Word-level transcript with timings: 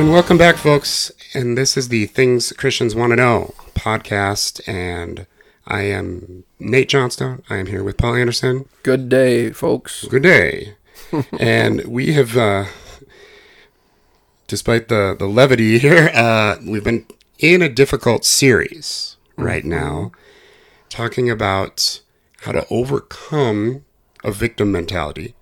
And 0.00 0.10
welcome 0.10 0.38
back, 0.38 0.56
folks. 0.56 1.12
And 1.34 1.58
this 1.58 1.76
is 1.76 1.88
the 1.88 2.06
Things 2.06 2.54
Christians 2.54 2.94
Want 2.94 3.10
to 3.10 3.16
Know 3.16 3.52
podcast. 3.74 4.66
And 4.66 5.26
I 5.66 5.82
am 5.82 6.44
Nate 6.58 6.88
Johnstone. 6.88 7.42
I 7.50 7.58
am 7.58 7.66
here 7.66 7.84
with 7.84 7.98
Paul 7.98 8.14
Anderson. 8.14 8.66
Good 8.82 9.10
day, 9.10 9.50
folks. 9.50 10.06
Good 10.06 10.22
day. 10.22 10.76
and 11.38 11.84
we 11.84 12.14
have, 12.14 12.34
uh, 12.34 12.64
despite 14.46 14.88
the, 14.88 15.14
the 15.18 15.26
levity 15.26 15.78
here, 15.78 16.10
uh, 16.14 16.56
we've 16.66 16.82
been 16.82 17.04
in 17.38 17.60
a 17.60 17.68
difficult 17.68 18.24
series 18.24 19.18
right 19.36 19.66
now 19.66 20.12
talking 20.88 21.28
about 21.28 22.00
how 22.40 22.52
to 22.52 22.66
overcome 22.70 23.84
a 24.24 24.32
victim 24.32 24.72
mentality. 24.72 25.34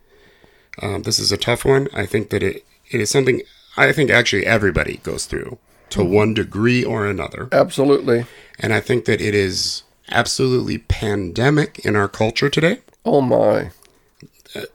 Um, 0.83 1.03
this 1.03 1.21
is 1.21 1.31
a 1.31 1.37
tough 1.37 1.65
one. 1.65 1.87
I 1.95 2.07
think 2.07 2.31
that 2.31 2.43
it, 2.43 2.65
it 2.91 3.01
is 3.01 3.09
something 3.09 3.43
I 3.87 3.93
think 3.93 4.11
actually 4.11 4.45
everybody 4.47 4.99
goes 5.03 5.27
through 5.27 5.59
to 5.91 6.05
one 6.05 6.35
degree 6.35 6.85
or 6.85 7.07
another. 7.07 7.49
Absolutely. 7.53 8.27
And 8.59 8.73
I 8.75 8.81
think 8.81 9.05
that 9.07 9.21
it 9.21 9.35
is 9.35 9.83
absolutely 10.11 10.79
pandemic 10.79 11.79
in 11.81 11.95
our 11.97 12.09
culture 12.09 12.51
today, 12.51 12.81
Oh 13.05 13.21
my. 13.21 13.71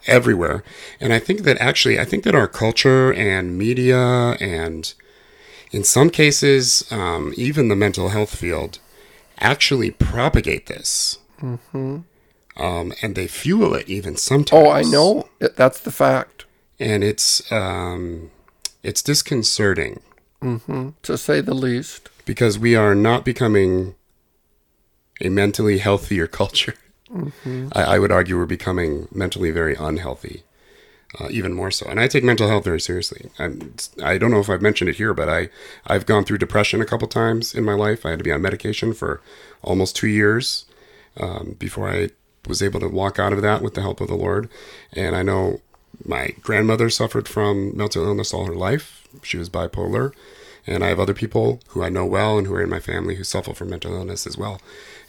everywhere. 0.08 0.64
And 1.00 1.12
I 1.14 1.20
think 1.20 1.42
that 1.44 1.58
actually, 1.60 2.00
I 2.00 2.06
think 2.06 2.24
that 2.24 2.36
our 2.36 2.48
culture 2.48 3.12
and 3.14 3.58
media 3.58 3.98
and 4.40 4.94
in 5.72 5.84
some 5.84 6.10
cases, 6.10 6.86
um, 6.92 7.34
even 7.36 7.68
the 7.68 7.76
mental 7.76 8.10
health 8.10 8.36
field 8.36 8.80
actually 9.40 9.92
propagate 9.92 10.68
this. 10.68 11.18
Um, 11.42 12.94
and 13.02 13.16
they 13.16 13.28
fuel 13.28 13.74
it 13.74 13.90
even 13.90 14.16
sometimes. 14.16 14.66
Oh, 14.68 14.70
I 14.70 14.84
know. 14.84 15.28
That's 15.40 15.80
the 15.80 15.92
fact, 15.92 16.46
And 16.80 17.04
it's, 17.04 17.52
um, 17.52 18.30
it's 18.84 19.02
disconcerting 19.02 20.02
to 21.04 21.18
say 21.18 21.40
the 21.40 21.54
least. 21.54 22.10
because 22.26 22.60
we 22.60 22.76
are 22.76 22.94
not 22.94 23.24
becoming 23.24 23.96
a 25.22 25.30
mentally 25.30 25.78
healthier 25.78 26.28
culture. 26.42 26.76
I, 27.74 27.84
I 27.96 28.00
would 28.00 28.12
argue 28.12 28.38
we're 28.38 28.46
becoming 28.46 29.08
mentally 29.14 29.52
very 29.52 29.76
unhealthy, 29.76 30.44
uh, 31.20 31.28
even 31.30 31.54
more 31.54 31.70
so. 31.72 31.86
And 31.88 32.00
I 32.00 32.08
take 32.08 32.24
mental 32.24 32.48
health 32.50 32.64
very 32.66 32.82
seriously. 32.82 33.30
I'm, 33.40 33.76
I 34.04 34.18
don't 34.18 34.32
know 34.32 34.40
if 34.40 34.50
I've 34.50 34.62
mentioned 34.64 34.90
it 34.90 34.96
here, 34.98 35.14
but 35.14 35.30
I, 35.30 35.50
I've 35.86 36.06
gone 36.06 36.26
through 36.26 36.40
depression 36.40 36.82
a 36.82 36.86
couple 36.86 37.08
times 37.08 37.54
in 37.54 37.64
my 37.64 37.74
life. 37.76 38.06
I 38.06 38.10
had 38.10 38.20
to 38.20 38.24
be 38.26 38.32
on 38.32 38.42
medication 38.42 38.94
for 38.94 39.22
almost 39.62 39.96
two 39.96 40.08
years 40.08 40.66
um, 41.18 41.56
before 41.60 41.88
I 41.88 42.10
was 42.48 42.62
able 42.64 42.80
to 42.82 42.88
walk 42.90 43.20
out 43.20 43.32
of 43.32 43.42
that 43.44 43.62
with 43.62 43.76
the 43.76 43.82
help 43.82 44.02
of 44.02 44.08
the 44.08 44.16
Lord. 44.16 44.50
And 44.92 45.16
I 45.16 45.22
know 45.22 45.62
my 46.06 46.34
grandmother 46.42 46.90
suffered 46.90 47.28
from 47.28 47.76
mental 47.76 48.06
illness 48.06 48.34
all 48.34 48.46
her 48.46 48.56
life. 48.56 49.08
She 49.22 49.38
was 49.38 49.50
bipolar. 49.50 50.14
And 50.66 50.84
I 50.84 50.88
have 50.88 51.00
other 51.00 51.14
people 51.14 51.60
who 51.70 51.84
I 51.84 51.90
know 51.90 52.06
well 52.06 52.38
and 52.38 52.48
who 52.48 52.54
are 52.56 52.64
in 52.64 52.70
my 52.70 52.80
family 52.80 53.16
who 53.16 53.24
suffer 53.26 53.54
from 53.54 53.70
mental 53.70 53.94
illness 53.94 54.26
as 54.26 54.38
well. 54.38 54.62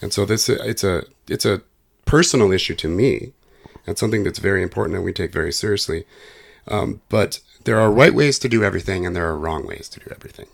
And 0.02 0.12
so 0.12 0.24
this 0.24 0.48
it's 0.48 0.82
a 0.82 1.04
it's 1.28 1.44
a 1.44 1.62
personal 2.06 2.50
issue 2.50 2.74
to 2.74 2.88
me. 2.88 3.32
It's 3.86 4.00
something 4.00 4.24
that's 4.24 4.40
very 4.40 4.62
important 4.62 4.96
and 4.96 5.04
we 5.04 5.12
take 5.12 5.32
very 5.32 5.52
seriously. 5.52 6.06
Um, 6.66 7.02
but 7.08 7.38
there 7.64 7.78
are 7.78 7.90
right 7.90 8.12
ways 8.14 8.38
to 8.40 8.48
do 8.48 8.64
everything 8.64 9.06
and 9.06 9.14
there 9.14 9.26
are 9.26 9.38
wrong 9.38 9.66
ways 9.66 9.88
to 9.90 10.00
do 10.00 10.06
everything. 10.10 10.46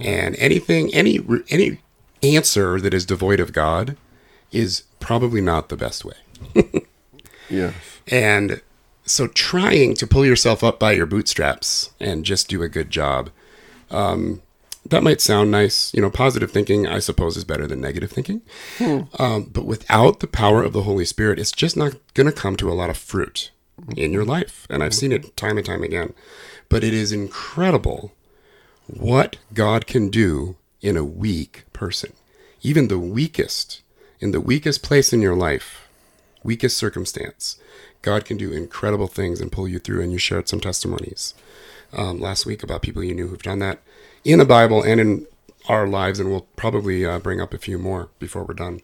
And 0.00 0.36
anything 0.36 0.94
any 0.94 1.20
any 1.50 1.80
answer 2.22 2.80
that 2.80 2.94
is 2.94 3.04
devoid 3.04 3.40
of 3.40 3.52
God 3.52 3.96
is 4.50 4.84
probably 5.00 5.40
not 5.42 5.68
the 5.68 5.76
best 5.76 6.04
way. 6.04 6.14
Yes. 7.48 7.74
And 8.08 8.60
so 9.06 9.28
trying 9.28 9.94
to 9.94 10.06
pull 10.06 10.26
yourself 10.26 10.62
up 10.64 10.78
by 10.78 10.92
your 10.92 11.06
bootstraps 11.06 11.90
and 12.00 12.24
just 12.24 12.48
do 12.48 12.62
a 12.62 12.68
good 12.68 12.90
job, 12.90 13.30
um, 13.90 14.42
that 14.84 15.02
might 15.02 15.20
sound 15.20 15.50
nice. 15.50 15.92
You 15.94 16.02
know, 16.02 16.10
positive 16.10 16.50
thinking, 16.50 16.86
I 16.86 16.98
suppose, 16.98 17.36
is 17.36 17.44
better 17.44 17.66
than 17.66 17.80
negative 17.80 18.10
thinking. 18.10 18.42
Um, 19.18 19.44
but 19.44 19.64
without 19.64 20.20
the 20.20 20.26
power 20.26 20.62
of 20.62 20.72
the 20.72 20.82
Holy 20.82 21.04
Spirit, 21.04 21.38
it's 21.38 21.52
just 21.52 21.76
not 21.76 21.94
going 22.14 22.26
to 22.26 22.32
come 22.32 22.56
to 22.56 22.70
a 22.70 22.74
lot 22.74 22.90
of 22.90 22.96
fruit 22.96 23.50
in 23.96 24.12
your 24.12 24.24
life. 24.24 24.66
And 24.70 24.82
I've 24.82 24.94
seen 24.94 25.12
it 25.12 25.36
time 25.36 25.56
and 25.56 25.66
time 25.66 25.82
again. 25.82 26.12
But 26.68 26.84
it 26.84 26.94
is 26.94 27.12
incredible 27.12 28.12
what 28.86 29.36
God 29.52 29.86
can 29.86 30.08
do 30.08 30.56
in 30.80 30.96
a 30.96 31.04
weak 31.04 31.64
person. 31.72 32.12
Even 32.62 32.88
the 32.88 32.98
weakest, 32.98 33.82
in 34.20 34.30
the 34.32 34.40
weakest 34.40 34.82
place 34.82 35.12
in 35.12 35.20
your 35.20 35.36
life, 35.36 35.88
weakest 36.42 36.76
circumstance, 36.76 37.58
God 38.06 38.24
can 38.24 38.36
do 38.36 38.52
incredible 38.52 39.08
things 39.08 39.40
and 39.40 39.50
pull 39.50 39.66
you 39.66 39.80
through. 39.80 40.00
And 40.00 40.12
you 40.12 40.18
shared 40.18 40.48
some 40.48 40.60
testimonies 40.60 41.34
um, 41.92 42.20
last 42.20 42.46
week 42.46 42.62
about 42.62 42.80
people 42.80 43.02
you 43.02 43.16
knew 43.16 43.26
who've 43.26 43.42
done 43.42 43.58
that 43.58 43.80
in 44.24 44.38
the 44.38 44.44
Bible 44.44 44.80
and 44.80 45.00
in 45.00 45.26
our 45.68 45.88
lives. 45.88 46.20
And 46.20 46.30
we'll 46.30 46.46
probably 46.54 47.04
uh, 47.04 47.18
bring 47.18 47.40
up 47.40 47.52
a 47.52 47.58
few 47.58 47.78
more 47.78 48.08
before 48.20 48.44
we're 48.44 48.54
done. 48.54 48.80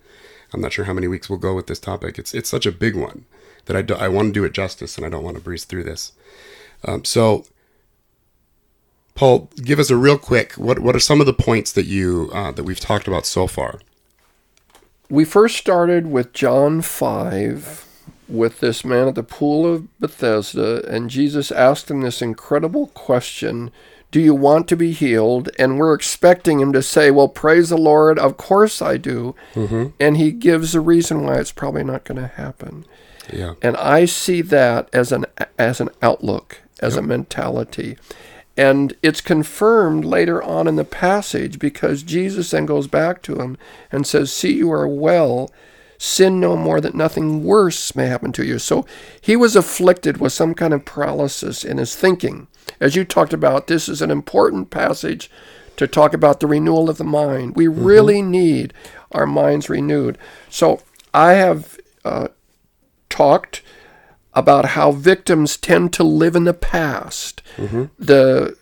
I'm 0.53 0.60
not 0.60 0.72
sure 0.72 0.87
how 0.87 0.93
many 0.93 1.06
weeks 1.06 1.31
we'll 1.31 1.38
go 1.38 1.55
with 1.55 1.69
this 1.69 1.78
topic. 1.78 2.19
It's 2.19 2.34
it's 2.34 2.50
such 2.50 2.66
a 2.66 2.72
big 2.72 2.97
one 2.97 3.25
that 3.66 3.77
I, 3.77 3.83
do, 3.83 3.94
I 3.94 4.09
want 4.09 4.27
to 4.27 4.33
do 4.33 4.44
it 4.44 4.55
justice 4.55 4.97
and 4.97 5.06
I 5.06 5.09
don't 5.09 5.22
want 5.22 5.37
to 5.37 5.43
breeze 5.43 5.65
through 5.65 5.84
this. 5.84 6.12
Um, 6.84 7.04
so, 7.04 7.47
Paul, 9.15 9.50
give 9.62 9.78
us 9.78 9.89
a 9.89 9.97
real 9.97 10.19
quick. 10.19 10.54
What 10.54 10.81
what 10.81 10.97
are 10.97 11.00
some 11.00 11.21
of 11.21 11.27
the 11.27 11.33
points 11.33 11.71
that 11.75 11.87
you 11.87 12.28
uh, 12.34 12.50
that 12.50 12.65
we've 12.65 12.81
talked 12.81 13.06
about 13.06 13.25
so 13.25 13.47
far? 13.47 13.78
We 15.09 15.25
first 15.25 15.56
started 15.56 16.09
with 16.09 16.33
John 16.33 16.83
5 16.83 17.91
with 18.32 18.60
this 18.60 18.84
man 18.84 19.09
at 19.09 19.15
the 19.15 19.22
pool 19.22 19.72
of 19.72 19.98
Bethesda, 20.00 20.84
and 20.88 21.10
Jesus 21.10 21.50
asked 21.53 21.91
him 21.91 22.00
this 22.00 22.22
incredible 22.22 22.88
question 22.88 23.70
Do 24.10 24.20
you 24.20 24.34
want 24.34 24.69
to 24.69 24.76
be 24.76 24.93
healed? 24.93 25.50
And 25.59 25.78
we're 25.78 25.94
expecting 25.94 26.60
him 26.60 26.72
to 26.72 26.82
say, 26.82 27.10
Well, 27.10 27.28
praise 27.28 27.69
the 27.69 27.76
Lord, 27.76 28.19
of 28.19 28.37
course 28.37 28.82
I 28.82 28.97
do. 28.97 29.34
Mm-hmm. 29.54 29.88
And 30.00 30.16
he 30.16 30.32
gives 30.32 30.75
a 30.75 30.81
reason 30.81 31.25
why 31.25 31.37
it's 31.37 31.53
probably 31.53 31.84
not 31.84 32.04
going 32.04 32.21
to 32.21 32.28
happen. 32.28 32.84
Yeah. 33.32 33.54
And 33.62 33.76
I 33.76 34.06
see 34.06 34.42
that 34.42 34.88
as 34.92 35.12
an 35.12 35.26
as 35.59 35.81
an 35.81 35.91
outlook, 36.03 36.60
as 36.81 36.97
a 36.97 37.03
mentality. 37.03 37.97
And 38.56 38.94
it's 39.03 39.21
confirmed 39.22 40.04
later 40.04 40.42
on 40.42 40.69
in 40.69 40.76
the 40.76 40.84
passage 40.84 41.59
because 41.59 42.03
Jesus 42.03 42.50
then 42.50 42.66
goes 42.66 42.87
back 42.87 43.22
to 43.22 43.37
him 43.37 43.56
and 43.91 44.06
says, 44.06 44.32
See, 44.32 44.53
you 44.53 44.71
are 44.72 44.87
well. 44.87 45.50
Sin 46.05 46.41
no 46.41 46.57
more 46.57 46.81
that 46.81 46.97
nothing 46.97 47.45
worse 47.45 47.95
may 47.95 48.07
happen 48.07 48.33
to 48.33 48.45
you. 48.45 48.59
So 48.59 48.85
he 49.21 49.37
was 49.37 49.55
afflicted 49.55 50.17
with 50.17 50.33
some 50.33 50.53
kind 50.53 50.75
of 50.75 50.85
paralysis 50.85 51.63
in 51.63 51.79
his 51.79 51.95
thinking. 51.95 52.49
As 52.81 52.97
you 52.97 53.05
talked 53.05 53.33
about, 53.33 53.69
this 53.69 53.89
is 53.89 54.03
an 54.03 54.11
important 54.11 54.71
passage 54.71 55.31
to 55.77 55.87
talk 55.87 56.13
about 56.13 56.41
the 56.41 56.49
renewal 56.49 56.91
of 56.91 56.99
the 56.99 57.05
mind. 57.05 57.55
We 57.55 57.69
really 57.69 58.21
need 58.21 58.75
our 59.13 59.27
minds 59.27 59.71
renewed. 59.71 60.19
So 60.51 60.83
I 61.15 61.35
have 61.35 61.79
uh, 62.05 62.29
talked 63.09 63.63
about 64.34 64.71
how 64.71 64.91
victims 64.91 65.57
tend 65.57 65.93
to 65.93 66.03
live 66.03 66.34
in 66.34 66.43
the 66.43 66.53
past. 66.53 67.43
The 67.97 68.57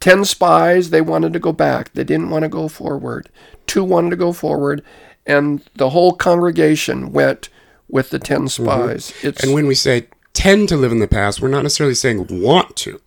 10 0.00 0.24
spies, 0.24 0.88
they 0.88 1.02
wanted 1.02 1.34
to 1.34 1.38
go 1.38 1.52
back. 1.52 1.92
They 1.92 2.04
didn't 2.04 2.30
want 2.30 2.44
to 2.44 2.48
go 2.48 2.66
forward. 2.68 3.28
Two 3.66 3.84
wanted 3.84 4.08
to 4.10 4.16
go 4.16 4.32
forward, 4.32 4.82
and 5.26 5.62
the 5.74 5.90
whole 5.90 6.14
congregation 6.14 7.12
went 7.12 7.48
with 7.88 8.10
the 8.10 8.18
10 8.18 8.38
mm-hmm. 8.38 8.46
spies. 8.46 9.12
It's 9.22 9.42
And 9.42 9.54
when 9.54 9.66
we 9.66 9.74
say 9.74 10.08
tend 10.32 10.68
to 10.70 10.76
live 10.76 10.92
in 10.92 10.98
the 10.98 11.08
past, 11.08 11.40
we're 11.40 11.48
not 11.48 11.62
necessarily 11.62 11.94
saying 11.94 12.26
want 12.30 12.76
to. 12.76 13.00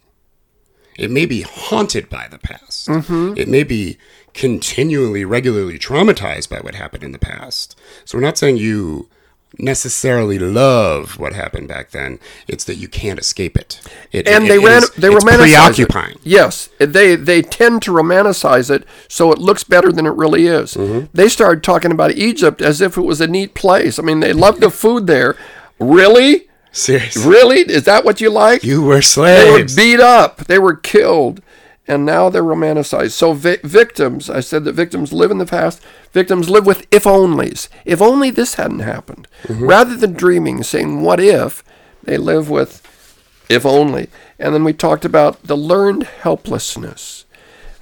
It 0.98 1.12
may 1.12 1.26
be 1.26 1.42
haunted 1.42 2.10
by 2.10 2.28
the 2.30 2.40
past. 2.40 2.88
Mm-hmm. 2.88 3.34
It 3.36 3.50
may 3.50 3.64
be 3.64 3.98
continually, 4.34 5.26
regularly 5.26 5.78
traumatized 5.78 6.50
by 6.50 6.60
what 6.60 6.76
happened 6.76 7.04
in 7.04 7.12
the 7.12 7.20
past. 7.20 7.78
So 8.06 8.18
we're 8.18 8.24
not 8.24 8.38
saying 8.38 8.58
you 8.58 9.10
necessarily 9.58 10.38
love 10.40 11.20
what 11.20 11.34
happened 11.34 11.68
back 11.68 11.92
then. 11.92 12.20
It's 12.48 12.64
that 12.66 12.76
you 12.76 12.88
can't 12.88 13.20
escape 13.20 13.58
it. 13.58 13.80
it 14.12 14.28
and 14.28 14.46
it- 14.46 14.48
they 14.48 14.56
it 14.58 14.66
ran 14.66 14.84
is- 14.84 14.90
they 14.92 15.08
it's 15.10 15.24
romanticize 15.24 15.38
preoccupying. 15.76 16.12
it. 16.16 16.22
Yes, 16.24 16.70
they 16.80 17.16
they 17.16 17.42
tend 17.42 17.82
to 17.84 17.92
romanticize 17.92 18.70
it 18.70 18.84
so 19.08 19.32
it 19.32 19.40
looks 19.40 19.64
better 19.64 19.92
than 19.92 20.06
it 20.06 20.14
really 20.14 20.48
is. 20.48 20.74
Mm-hmm. 20.76 21.06
They 21.14 21.30
started 21.30 21.64
talking 21.64 21.92
about 21.92 22.12
Egypt 22.14 22.62
as 22.62 22.82
if 22.82 22.98
it 22.98 23.02
was 23.02 23.22
a 23.22 23.28
neat 23.28 23.54
place. 23.54 24.00
I 24.00 24.02
mean, 24.02 24.20
they 24.20 24.34
loved 24.34 24.62
the 24.62 24.70
food 24.70 25.08
there. 25.08 25.36
Really? 25.80 26.48
Seriously. 26.72 27.30
Really? 27.30 27.60
Is 27.62 27.84
that 27.86 28.04
what 28.04 28.20
you 28.20 28.30
like? 28.30 28.64
You 28.64 28.82
were 28.84 29.02
slaves. 29.02 29.76
They 29.76 29.94
were 29.94 29.98
beat 29.98 30.04
up. 30.04 30.46
They 30.48 30.60
were 30.60 30.76
killed. 30.76 31.42
And 31.88 32.04
now 32.06 32.30
they're 32.30 32.44
romanticized. 32.44 33.12
So 33.12 33.34
vi- 33.34 33.60
victims, 33.64 34.30
I 34.30 34.40
said 34.40 34.64
that 34.66 34.74
victims 34.74 35.14
live 35.14 35.30
in 35.30 35.38
the 35.38 35.46
past. 35.46 35.82
Victims 36.14 36.50
live 36.50 36.66
with 36.66 36.88
if 36.92 37.04
onlys. 37.04 37.68
If 37.86 38.02
only 38.02 38.32
this 38.32 38.56
hadn't 38.56 38.80
happened. 38.80 39.28
Rather 39.48 39.96
than 39.96 40.14
dreaming, 40.14 40.64
saying 40.64 41.02
what 41.02 41.20
if, 41.20 41.64
they 42.04 42.18
live 42.18 42.50
with 42.50 42.82
if 43.50 43.66
only. 43.66 44.10
And 44.40 44.54
then 44.54 44.64
we 44.64 44.74
talked 44.74 45.06
about 45.06 45.44
the 45.44 45.56
learned 45.58 46.04
helplessness. 46.04 47.26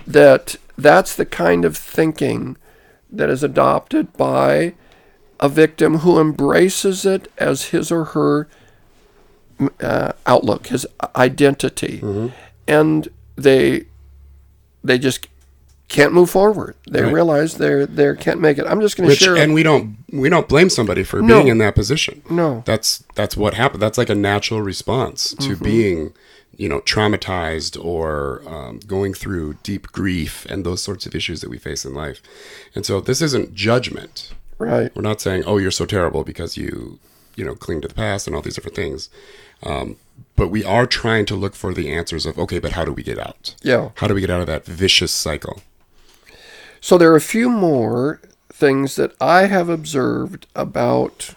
That 0.05 0.57
that's 0.77 1.15
the 1.15 1.25
kind 1.25 1.63
of 1.63 1.77
thinking 1.77 2.57
that 3.09 3.29
is 3.29 3.44
adopted 3.44 4.11
by 4.17 4.73
a 5.39 5.47
victim 5.47 6.00
who 6.00 6.19
embraces 6.19 7.05
it 7.05 7.31
as 7.38 7.65
his 7.65 7.91
or 7.91 8.05
her 8.05 8.47
uh, 9.79 10.11
outlook, 10.25 10.67
his 10.67 10.85
identity, 11.15 12.01
and 12.67 13.07
they 13.35 13.85
they 14.83 14.97
just 14.97 15.27
can't 15.89 16.13
move 16.13 16.30
forward. 16.30 16.75
They 16.89 17.01
Right. 17.03 17.13
realize 17.13 17.56
they're 17.56 17.85
they 17.85 18.15
can't 18.15 18.39
make 18.39 18.57
it. 18.57 18.65
I'm 18.68 18.81
just 18.81 18.97
going 18.97 19.09
to 19.09 19.15
share. 19.15 19.35
and 19.35 19.53
we 19.53 19.63
don't 19.63 19.97
we 20.12 20.30
don't 20.30 20.47
blame 20.47 20.69
somebody 20.69 21.03
for 21.03 21.21
No. 21.21 21.35
being 21.38 21.47
in 21.50 21.57
that 21.59 21.75
position. 21.75 22.21
No. 22.30 22.63
that's 22.65 23.03
that's 23.15 23.35
what 23.38 23.53
happened. 23.53 23.81
That's 23.81 23.97
like 23.97 24.09
a 24.09 24.15
natural 24.15 24.62
response 24.62 25.31
to 25.35 25.50
Mm-hmm. 25.51 25.63
being, 25.63 26.13
you 26.57 26.69
know, 26.69 26.80
traumatized 26.81 27.83
or 27.83 28.41
um, 28.47 28.80
going 28.88 29.13
through 29.13 29.56
deep 29.63 29.91
grief 29.91 30.45
and 30.50 30.65
those 30.65 30.81
sorts 30.81 31.06
of 31.06 31.13
issues 31.15 31.41
that 31.41 31.50
we 31.50 31.57
face 31.57 31.86
in 31.86 31.94
life. 31.94 32.21
And 32.75 32.86
so 32.86 33.00
this 33.01 33.21
isn't 33.21 33.53
judgment. 33.53 34.31
right. 34.59 34.95
We're 34.95 35.01
not 35.01 35.19
saying, 35.21 35.44
"Oh, 35.45 35.57
you're 35.57 35.71
so 35.71 35.86
terrible 35.86 36.24
because 36.24 36.56
you, 36.57 37.00
you 37.36 37.44
know, 37.45 37.56
cling 37.56 37.81
to 37.81 37.88
the 37.88 37.94
past 37.94 38.25
and 38.27 38.36
all 38.36 38.41
these 38.41 38.56
different 38.56 38.75
things." 38.75 39.09
Um, 39.63 39.97
but 40.35 40.50
we 40.50 40.63
are 40.63 40.85
trying 40.85 41.25
to 41.25 41.35
look 41.35 41.56
for 41.56 41.74
the 41.74 41.91
answers 41.91 42.25
of, 42.25 42.38
okay, 42.39 42.59
but 42.59 42.74
how 42.74 42.85
do 42.85 42.91
we 42.91 43.03
get 43.03 43.19
out? 43.19 43.56
Yeah. 43.62 43.89
How 43.95 44.07
do 44.07 44.13
we 44.13 44.21
get 44.21 44.30
out 44.30 44.41
of 44.41 44.47
that 44.47 44.65
vicious 44.65 45.12
cycle? 45.12 45.62
So 46.81 46.97
there 46.97 47.12
are 47.12 47.18
a 47.18 47.21
few 47.21 47.50
more 47.50 48.19
things 48.51 48.95
that 48.95 49.13
I 49.21 49.45
have 49.45 49.69
observed 49.69 50.47
about 50.56 51.35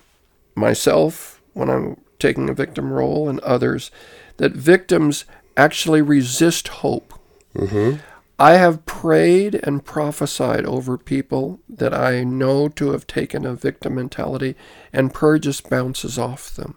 myself 0.54 1.40
when 1.52 1.70
I'm 1.70 2.00
taking 2.18 2.48
a 2.48 2.54
victim 2.54 2.92
role 2.92 3.28
and 3.28 3.40
others 3.40 3.90
that 4.38 4.52
victims 4.52 5.24
actually 5.56 6.02
resist 6.02 6.68
hope. 6.68 7.14
Mm-hmm. 7.54 8.00
I 8.38 8.54
have 8.54 8.84
prayed 8.84 9.60
and 9.62 9.84
prophesied 9.84 10.66
over 10.66 10.98
people 10.98 11.60
that 11.68 11.94
I 11.94 12.22
know 12.22 12.68
to 12.70 12.90
have 12.92 13.06
taken 13.06 13.46
a 13.46 13.54
victim 13.54 13.94
mentality, 13.94 14.56
and 14.92 15.14
prayer 15.14 15.38
just 15.38 15.70
bounces 15.70 16.18
off 16.18 16.54
them. 16.54 16.76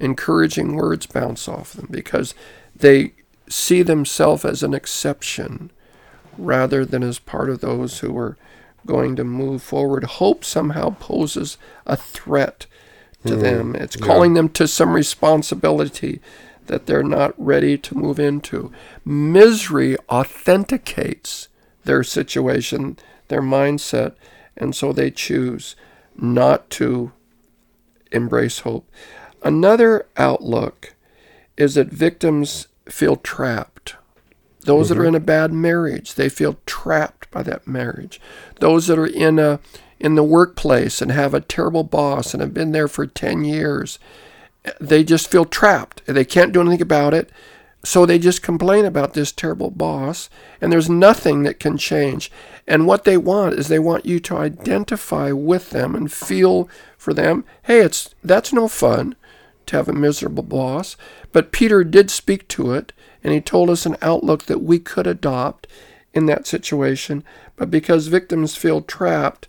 Encouraging 0.00 0.74
words 0.74 1.06
bounce 1.06 1.46
off 1.46 1.74
them 1.74 1.86
because 1.90 2.34
they 2.74 3.12
see 3.48 3.82
themselves 3.82 4.44
as 4.44 4.62
an 4.62 4.74
exception 4.74 5.70
rather 6.38 6.84
than 6.84 7.02
as 7.02 7.18
part 7.18 7.50
of 7.50 7.60
those 7.60 7.98
who 8.00 8.16
are 8.16 8.36
going 8.86 9.14
to 9.16 9.24
move 9.24 9.62
forward. 9.62 10.04
Hope 10.04 10.44
somehow 10.44 10.96
poses 10.98 11.58
a 11.86 11.96
threat 11.96 12.66
to 13.26 13.34
hmm. 13.34 13.40
them. 13.40 13.76
It's 13.76 13.96
calling 13.96 14.34
them 14.34 14.48
to 14.50 14.66
some 14.66 14.94
responsibility 14.94 16.20
that 16.66 16.86
they're 16.86 17.02
not 17.02 17.34
ready 17.36 17.76
to 17.76 17.98
move 17.98 18.18
into. 18.18 18.72
Misery 19.04 19.96
authenticates 20.08 21.48
their 21.84 22.02
situation, 22.02 22.96
their 23.28 23.42
mindset, 23.42 24.14
and 24.56 24.74
so 24.74 24.92
they 24.92 25.10
choose 25.10 25.74
not 26.16 26.70
to 26.70 27.12
embrace 28.12 28.60
hope. 28.60 28.88
Another 29.42 30.06
outlook 30.16 30.94
is 31.56 31.74
that 31.74 31.88
victims 31.88 32.68
feel 32.86 33.16
trapped. 33.16 33.96
Those 34.62 34.88
that 34.88 34.98
are 34.98 35.02
mm-hmm. 35.02 35.08
in 35.08 35.14
a 35.14 35.20
bad 35.20 35.52
marriage, 35.52 36.14
they 36.14 36.28
feel 36.28 36.58
trapped 36.66 37.30
by 37.30 37.42
that 37.44 37.66
marriage. 37.66 38.20
Those 38.60 38.86
that 38.88 38.98
are 38.98 39.06
in 39.06 39.38
a 39.38 39.60
in 39.98 40.14
the 40.14 40.24
workplace 40.24 41.02
and 41.02 41.12
have 41.12 41.34
a 41.34 41.42
terrible 41.42 41.84
boss 41.84 42.32
and 42.32 42.40
have 42.40 42.54
been 42.54 42.72
there 42.72 42.88
for 42.88 43.06
10 43.06 43.44
years, 43.44 43.98
they 44.80 45.04
just 45.04 45.30
feel 45.30 45.44
trapped. 45.44 46.04
They 46.06 46.24
can't 46.24 46.52
do 46.52 46.60
anything 46.62 46.80
about 46.80 47.12
it. 47.12 47.30
So 47.84 48.04
they 48.04 48.18
just 48.18 48.42
complain 48.42 48.84
about 48.84 49.14
this 49.14 49.32
terrible 49.32 49.70
boss, 49.70 50.28
and 50.60 50.70
there's 50.70 50.90
nothing 50.90 51.44
that 51.44 51.58
can 51.58 51.78
change. 51.78 52.30
And 52.66 52.86
what 52.86 53.04
they 53.04 53.16
want 53.16 53.54
is 53.54 53.68
they 53.68 53.78
want 53.78 54.04
you 54.04 54.20
to 54.20 54.36
identify 54.36 55.32
with 55.32 55.70
them 55.70 55.94
and 55.94 56.12
feel 56.12 56.68
for 56.98 57.14
them. 57.14 57.44
Hey, 57.62 57.80
it's 57.80 58.14
that's 58.22 58.52
no 58.52 58.68
fun 58.68 59.16
to 59.70 59.76
have 59.76 59.88
a 59.88 59.92
miserable 59.92 60.42
boss. 60.42 60.96
But 61.32 61.52
Peter 61.52 61.82
did 61.82 62.10
speak 62.10 62.46
to 62.48 62.72
it, 62.72 62.92
and 63.24 63.32
he 63.32 63.40
told 63.40 63.70
us 63.70 63.86
an 63.86 63.96
outlook 64.02 64.44
that 64.44 64.62
we 64.62 64.78
could 64.78 65.06
adopt 65.06 65.66
in 66.12 66.26
that 66.26 66.46
situation. 66.46 67.24
But 67.56 67.70
because 67.70 68.06
victims 68.06 68.56
feel 68.56 68.82
trapped, 68.82 69.48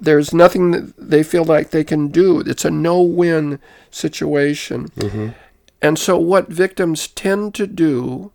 there's 0.00 0.34
nothing 0.34 0.72
that 0.72 0.96
they 0.96 1.22
feel 1.22 1.44
like 1.44 1.70
they 1.70 1.84
can 1.84 2.08
do. 2.08 2.40
It's 2.40 2.64
a 2.64 2.70
no 2.70 3.00
win 3.02 3.60
situation. 3.90 4.88
Mm-hmm. 4.88 5.28
And 5.80 5.98
so, 5.98 6.18
what 6.18 6.48
victims 6.48 7.08
tend 7.08 7.54
to 7.54 7.66
do 7.66 8.32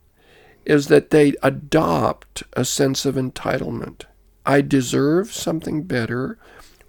is 0.66 0.88
that 0.88 1.12
they 1.12 1.34
adopt 1.44 2.44
a 2.54 2.66
sense 2.66 3.06
of 3.06 3.16
entitlement. 3.16 4.04
I 4.46 4.62
deserve 4.62 5.32
something 5.32 5.84
better 5.84 6.38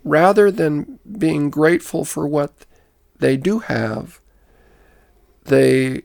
rather 0.04 0.50
than 0.50 0.98
being 1.18 1.50
grateful 1.50 2.04
for 2.04 2.26
what 2.26 2.52
they 3.18 3.36
do 3.36 3.60
have. 3.60 4.20
They 5.48 6.02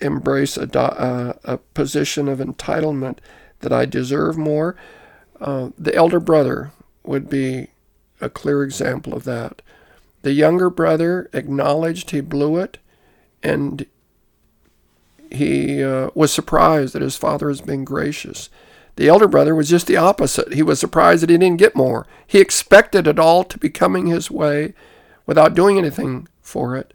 embrace 0.00 0.56
a, 0.56 0.78
uh, 0.78 1.34
a 1.44 1.58
position 1.58 2.28
of 2.28 2.38
entitlement 2.38 3.18
that 3.60 3.72
I 3.72 3.84
deserve 3.84 4.38
more. 4.38 4.76
Uh, 5.40 5.70
the 5.78 5.94
elder 5.94 6.20
brother 6.20 6.72
would 7.04 7.28
be 7.28 7.68
a 8.20 8.28
clear 8.28 8.62
example 8.62 9.14
of 9.14 9.24
that. 9.24 9.62
The 10.22 10.32
younger 10.32 10.70
brother 10.70 11.30
acknowledged 11.32 12.10
he 12.10 12.20
blew 12.20 12.56
it, 12.58 12.78
and 13.42 13.86
he 15.30 15.82
uh, 15.82 16.10
was 16.14 16.32
surprised 16.32 16.94
that 16.94 17.02
his 17.02 17.16
father 17.16 17.48
has 17.48 17.60
been 17.60 17.84
gracious. 17.84 18.50
The 18.96 19.08
elder 19.08 19.28
brother 19.28 19.54
was 19.54 19.70
just 19.70 19.86
the 19.86 19.96
opposite. 19.96 20.52
He 20.52 20.62
was 20.62 20.78
surprised 20.78 21.22
that 21.22 21.30
he 21.30 21.38
didn't 21.38 21.58
get 21.58 21.76
more. 21.76 22.06
He 22.26 22.38
expected 22.38 23.06
it 23.06 23.18
all 23.18 23.44
to 23.44 23.58
be 23.58 23.70
coming 23.70 24.06
his 24.06 24.30
way 24.30 24.74
without 25.24 25.54
doing 25.54 25.78
anything 25.78 26.28
for 26.42 26.76
it. 26.76 26.92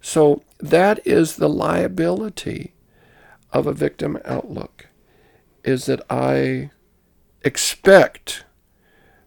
So 0.00 0.42
that 0.58 1.06
is 1.06 1.36
the 1.36 1.48
liability 1.48 2.74
of 3.52 3.66
a 3.66 3.72
victim 3.72 4.18
outlook, 4.24 4.88
is 5.64 5.86
that 5.86 6.02
I 6.10 6.70
expect 7.42 8.44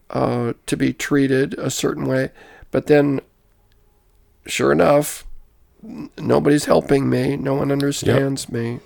uh, 0.10 0.54
to 0.66 0.78
be 0.78 0.94
treated 0.94 1.54
a 1.56 1.69
certain 1.69 2.06
way, 2.06 2.31
but 2.69 2.88
then, 2.88 3.22
sure 4.45 4.72
enough, 4.72 5.25
nobody's 6.18 6.66
helping 6.66 7.10
me. 7.10 7.38
No 7.38 7.56
one 7.56 7.72
understands 7.72 8.50
me. 8.50 8.80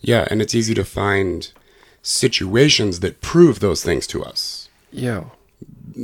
Yeah, 0.00 0.28
and 0.30 0.40
it's 0.40 0.54
easy 0.54 0.74
to 0.74 0.84
find 0.84 1.50
situations 2.02 3.00
that 3.00 3.20
prove 3.20 3.60
those 3.60 3.82
things 3.82 4.06
to 4.08 4.22
us. 4.22 4.68
Yeah. 4.92 5.24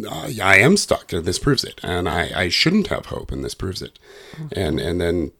Uh, 0.08 0.30
I 0.42 0.56
am 0.56 0.76
stuck, 0.76 1.12
and 1.12 1.24
this 1.24 1.38
proves 1.38 1.64
it, 1.64 1.78
and 1.82 2.08
I, 2.08 2.30
I 2.34 2.48
shouldn't 2.48 2.88
have 2.88 3.06
hope, 3.06 3.30
and 3.30 3.44
this 3.44 3.54
proves 3.54 3.82
it, 3.82 3.98
and 4.52 4.80
and 4.80 5.00
then 5.00 5.32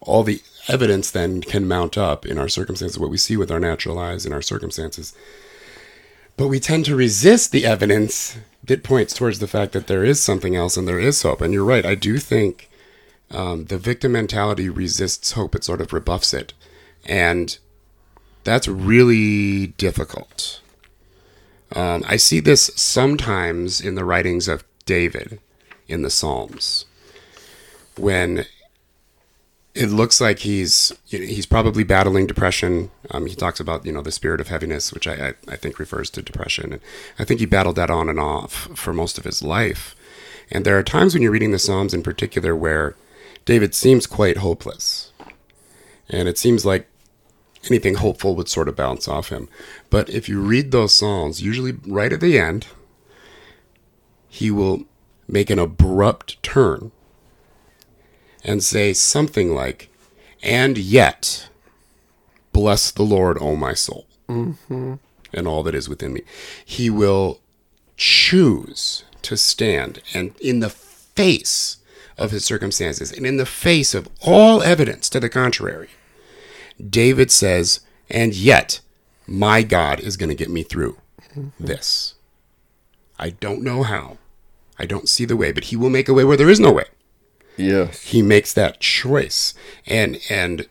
all 0.00 0.22
the 0.22 0.42
evidence 0.68 1.10
then 1.10 1.40
can 1.40 1.66
mount 1.66 1.96
up 1.96 2.26
in 2.26 2.38
our 2.38 2.48
circumstances, 2.48 2.98
what 2.98 3.10
we 3.10 3.16
see 3.16 3.36
with 3.36 3.50
our 3.50 3.60
natural 3.60 3.98
eyes 3.98 4.26
in 4.26 4.32
our 4.32 4.42
circumstances. 4.42 5.14
But 6.36 6.48
we 6.48 6.60
tend 6.60 6.84
to 6.84 6.96
resist 6.96 7.50
the 7.50 7.66
evidence 7.66 8.36
that 8.62 8.84
points 8.84 9.14
towards 9.14 9.38
the 9.38 9.48
fact 9.48 9.72
that 9.72 9.86
there 9.86 10.04
is 10.04 10.22
something 10.22 10.54
else 10.54 10.76
and 10.76 10.86
there 10.86 11.00
is 11.00 11.22
hope. 11.22 11.40
And 11.40 11.52
you're 11.52 11.64
right, 11.64 11.84
I 11.84 11.94
do 11.94 12.18
think 12.18 12.68
um, 13.30 13.64
the 13.66 13.78
victim 13.78 14.12
mentality 14.12 14.68
resists 14.68 15.32
hope; 15.32 15.54
it 15.54 15.64
sort 15.64 15.80
of 15.80 15.92
rebuffs 15.92 16.32
it, 16.32 16.54
and 17.04 17.58
that's 18.44 18.68
really 18.68 19.68
difficult. 19.68 20.60
Um, 21.74 22.04
I 22.06 22.16
see 22.16 22.40
this 22.40 22.70
sometimes 22.76 23.80
in 23.80 23.94
the 23.94 24.04
writings 24.04 24.48
of 24.48 24.64
David 24.86 25.40
in 25.86 26.00
the 26.00 26.08
Psalms 26.08 26.86
when 27.96 28.46
it 29.78 29.90
looks 29.90 30.20
like 30.20 30.40
he's 30.40 30.92
you 31.06 31.20
know, 31.20 31.26
he's 31.26 31.46
probably 31.46 31.84
battling 31.84 32.26
depression. 32.26 32.90
Um, 33.12 33.26
he 33.26 33.36
talks 33.36 33.60
about 33.60 33.86
you 33.86 33.92
know 33.92 34.02
the 34.02 34.10
spirit 34.10 34.40
of 34.40 34.48
heaviness, 34.48 34.92
which 34.92 35.06
I, 35.06 35.28
I 35.28 35.34
I 35.52 35.56
think 35.56 35.78
refers 35.78 36.10
to 36.10 36.22
depression, 36.22 36.72
and 36.72 36.82
I 37.16 37.24
think 37.24 37.38
he 37.38 37.46
battled 37.46 37.76
that 37.76 37.90
on 37.90 38.08
and 38.08 38.18
off 38.18 38.68
for 38.74 38.92
most 38.92 39.18
of 39.18 39.24
his 39.24 39.40
life. 39.40 39.94
And 40.50 40.64
there 40.64 40.76
are 40.76 40.82
times 40.82 41.14
when 41.14 41.22
you're 41.22 41.30
reading 41.30 41.52
the 41.52 41.60
Psalms 41.60 41.94
in 41.94 42.02
particular 42.02 42.56
where 42.56 42.96
David 43.44 43.72
seems 43.72 44.06
quite 44.08 44.38
hopeless, 44.38 45.12
and 46.08 46.28
it 46.28 46.38
seems 46.38 46.66
like 46.66 46.88
anything 47.66 47.94
hopeful 47.96 48.34
would 48.34 48.48
sort 48.48 48.68
of 48.68 48.74
bounce 48.74 49.06
off 49.06 49.28
him. 49.28 49.48
But 49.90 50.10
if 50.10 50.28
you 50.28 50.40
read 50.40 50.72
those 50.72 50.92
Psalms, 50.92 51.40
usually 51.40 51.72
right 51.86 52.12
at 52.12 52.20
the 52.20 52.36
end, 52.36 52.66
he 54.28 54.50
will 54.50 54.86
make 55.28 55.50
an 55.50 55.60
abrupt 55.60 56.42
turn 56.42 56.90
and 58.44 58.62
say 58.62 58.92
something 58.92 59.54
like, 59.54 59.88
And 60.42 60.78
yet, 60.78 61.48
bless 62.52 62.90
the 62.90 63.02
Lord, 63.02 63.38
O 63.40 63.56
my 63.56 63.74
soul, 63.74 64.06
mm-hmm. 64.28 64.94
and 65.32 65.48
all 65.48 65.62
that 65.62 65.74
is 65.74 65.88
within 65.88 66.12
me. 66.12 66.22
He 66.64 66.90
will 66.90 67.40
choose 67.96 69.04
to 69.22 69.36
stand 69.36 70.00
and 70.14 70.34
in 70.40 70.60
the 70.60 70.70
face 70.70 71.78
of 72.16 72.30
his 72.30 72.44
circumstances 72.44 73.12
and 73.12 73.26
in 73.26 73.36
the 73.36 73.46
face 73.46 73.94
of 73.94 74.08
all 74.22 74.62
evidence 74.62 75.08
to 75.10 75.20
the 75.20 75.28
contrary, 75.28 75.88
David 76.88 77.30
says, 77.30 77.80
And 78.08 78.34
yet, 78.34 78.80
my 79.26 79.62
God 79.62 80.00
is 80.00 80.16
going 80.16 80.28
to 80.28 80.34
get 80.34 80.50
me 80.50 80.62
through 80.62 80.96
mm-hmm. 81.34 81.64
this. 81.64 82.14
I 83.18 83.30
don't 83.30 83.62
know 83.62 83.82
how. 83.82 84.18
I 84.78 84.86
don't 84.86 85.08
see 85.08 85.24
the 85.24 85.36
way, 85.36 85.50
but 85.50 85.64
he 85.64 85.76
will 85.76 85.90
make 85.90 86.08
a 86.08 86.14
way 86.14 86.22
where 86.22 86.36
there 86.36 86.48
is 86.48 86.60
no 86.60 86.72
way 86.72 86.84
Yes. 87.58 88.02
he 88.02 88.22
makes 88.22 88.52
that 88.52 88.80
choice 88.80 89.54
and 89.86 90.18
and 90.30 90.66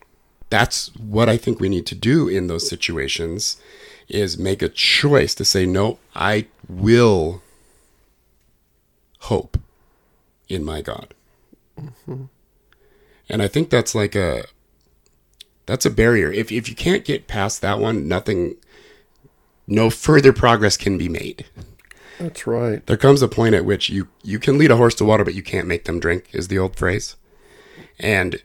that's 0.49 0.95
what 0.95 1.29
i 1.29 1.37
think 1.37 1.59
we 1.59 1.69
need 1.69 1.85
to 1.85 1.95
do 1.95 2.27
in 2.27 2.47
those 2.47 2.67
situations 2.67 3.57
is 4.07 4.37
make 4.37 4.61
a 4.61 4.69
choice 4.69 5.35
to 5.35 5.45
say, 5.45 5.65
no, 5.65 5.99
I 6.15 6.47
will 6.67 7.41
hope 9.21 9.57
in 10.47 10.63
my 10.63 10.81
God. 10.81 11.13
Mm-hmm. 11.79 12.25
And 13.29 13.41
I 13.41 13.47
think 13.47 13.69
that's 13.69 13.93
like 13.93 14.15
a 14.15 14.45
that's 15.65 15.85
a 15.85 15.89
barrier. 15.89 16.31
If 16.31 16.51
if 16.51 16.69
you 16.69 16.75
can't 16.75 17.03
get 17.03 17.27
past 17.27 17.61
that 17.61 17.79
one, 17.79 18.07
nothing 18.07 18.55
no 19.67 19.89
further 19.89 20.31
progress 20.31 20.77
can 20.77 20.97
be 20.97 21.09
made. 21.09 21.45
That's 22.19 22.47
right. 22.47 22.85
There 22.85 22.97
comes 22.97 23.21
a 23.21 23.27
point 23.27 23.55
at 23.55 23.65
which 23.65 23.89
you 23.89 24.07
you 24.23 24.39
can 24.39 24.57
lead 24.57 24.71
a 24.71 24.77
horse 24.77 24.95
to 24.95 25.05
water 25.05 25.23
but 25.23 25.35
you 25.35 25.43
can't 25.43 25.67
make 25.67 25.85
them 25.85 25.99
drink 25.99 26.29
is 26.33 26.47
the 26.47 26.57
old 26.57 26.75
phrase. 26.75 27.15
And 27.99 28.41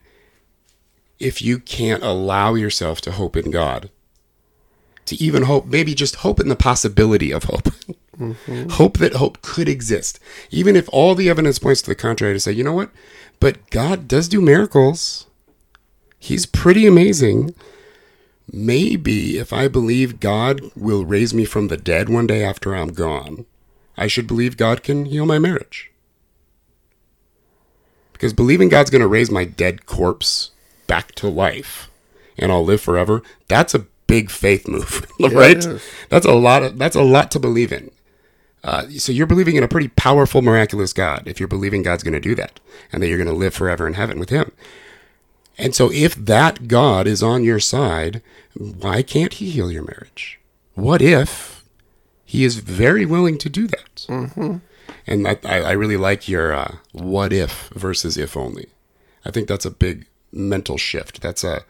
if 1.19 1.41
you 1.41 1.59
can't 1.59 2.03
allow 2.03 2.55
yourself 2.55 3.01
to 3.03 3.13
hope 3.13 3.37
in 3.37 3.51
God, 3.51 3.91
to 5.07 5.17
even 5.23 5.45
hope, 5.45 5.67
maybe 5.67 5.95
just 5.95 6.17
hope 6.17 6.41
in 6.41 6.49
the 6.49 6.57
possibility 6.57 7.31
of 7.33 7.45
hope. 7.45 7.69
Mm-hmm. 8.19 8.69
Hope 8.73 8.99
that 8.99 9.15
hope 9.15 9.41
could 9.41 9.71
exist. 9.71 10.21
Even 10.51 10.77
if 10.77 10.87
all 10.91 11.15
the 11.15 11.31
evidence 11.31 11.59
points 11.59 11.81
to 11.83 11.91
the 11.91 11.95
contrary, 11.95 12.35
to 12.35 12.41
say, 12.41 12.53
you 12.53 12.63
know 12.63 12.75
what? 12.75 12.91
But 13.41 13.71
God 13.71 14.07
does 14.07 14.29
do 14.29 14.41
miracles. 14.41 15.27
He's 16.19 16.45
pretty 16.45 16.87
amazing. 16.87 17.55
Maybe 18.53 19.39
if 19.39 19.53
I 19.53 19.67
believe 19.67 20.21
God 20.21 20.61
will 20.77 21.07
raise 21.07 21.33
me 21.33 21.47
from 21.47 21.69
the 21.69 21.79
dead 21.79 22.11
one 22.11 22.27
day 22.27 22.45
after 22.45 22.77
I'm 22.77 22.93
gone, 22.93 23.47
I 23.97 24.07
should 24.07 24.27
believe 24.27 24.57
God 24.57 24.83
can 24.83 25.07
heal 25.07 25.27
my 25.27 25.39
marriage. 25.39 25.91
Because 28.13 28.33
believing 28.33 28.69
God's 28.69 28.91
going 28.91 29.03
to 29.03 29.09
raise 29.09 29.31
my 29.31 29.45
dead 29.45 29.87
corpse 29.87 30.53
back 30.87 31.13
to 31.17 31.29
life 31.29 31.91
and 32.39 32.53
I'll 32.53 32.65
live 32.65 32.81
forever, 32.81 33.23
that's 33.49 33.75
a 33.75 33.87
big 34.07 34.31
faith 34.31 34.69
move, 34.69 35.07
right? 35.21 35.57
is. 35.57 35.83
That's 36.09 36.27
a 36.27 36.33
lot 36.33 36.63
of 36.63 36.79
that's 36.79 36.97
a 36.97 37.03
lot 37.03 37.31
to 37.33 37.41
believe 37.41 37.73
in. 37.73 37.91
Uh, 38.65 38.89
so 38.91 39.11
you're 39.11 39.27
believing 39.27 39.57
in 39.57 39.65
a 39.65 39.69
pretty 39.69 39.89
powerful, 39.89 40.41
miraculous 40.41 40.93
God 40.93 41.25
if 41.27 41.41
you're 41.41 41.49
believing 41.49 41.83
God's 41.83 42.05
going 42.05 42.13
to 42.15 42.21
do 42.21 42.37
that 42.37 42.61
and 42.93 43.03
that 43.03 43.09
you're 43.09 43.19
going 43.19 43.29
to 43.29 43.35
live 43.35 43.55
forever 43.55 43.89
in 43.89 43.95
heaven 43.95 44.21
with 44.21 44.31
Him. 44.31 44.53
And 45.59 45.75
so 45.75 45.91
if 45.93 46.15
that 46.15 46.69
God 46.69 47.07
is 47.07 47.23
on 47.23 47.43
your 47.43 47.59
side, 47.59 48.23
why 48.55 49.03
can't 49.03 49.35
He 49.35 49.51
heal 49.51 49.71
your 49.71 49.83
marriage? 49.83 50.39
What 50.75 51.03
if 51.03 51.52
He 52.33 52.45
is 52.45 52.57
very 52.57 53.05
willing 53.05 53.37
to 53.37 53.51
do 53.51 53.67
that? 53.67 54.07
Mm-hmm. 54.09 54.57
And 55.07 55.29
I, 55.29 55.37
I 55.45 55.73
really 55.73 55.99
like 55.99 56.31
your 56.31 56.55
uh, 56.55 56.77
what 56.93 57.31
if 57.31 57.69
versus 57.75 58.17
if 58.17 58.39
only. 58.39 58.69
I 59.23 59.31
think 59.31 59.49
that's 59.49 59.67
a 59.67 59.71
big 59.71 60.07
mental 60.33 60.79
shift. 60.79 61.21
That's 61.21 61.45
a 61.45 61.67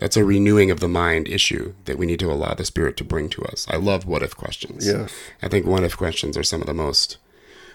that's 0.00 0.16
a 0.16 0.24
renewing 0.24 0.68
of 0.68 0.80
the 0.80 0.88
mind 0.88 1.28
issue 1.28 1.74
that 1.84 1.96
we 1.96 2.06
need 2.06 2.18
to 2.18 2.32
allow 2.32 2.54
the 2.54 2.64
spirit 2.64 2.96
to 2.96 3.04
bring 3.04 3.28
to 3.28 3.44
us. 3.44 3.68
I 3.70 3.76
love 3.76 4.04
what 4.04 4.24
if 4.24 4.36
questions. 4.36 4.84
Yes. 4.84 5.14
I 5.42 5.48
think 5.48 5.64
what 5.64 5.84
if 5.84 5.96
questions 5.96 6.36
are 6.36 6.42
some 6.42 6.60
of 6.60 6.66
the 6.66 6.74
most 6.74 7.18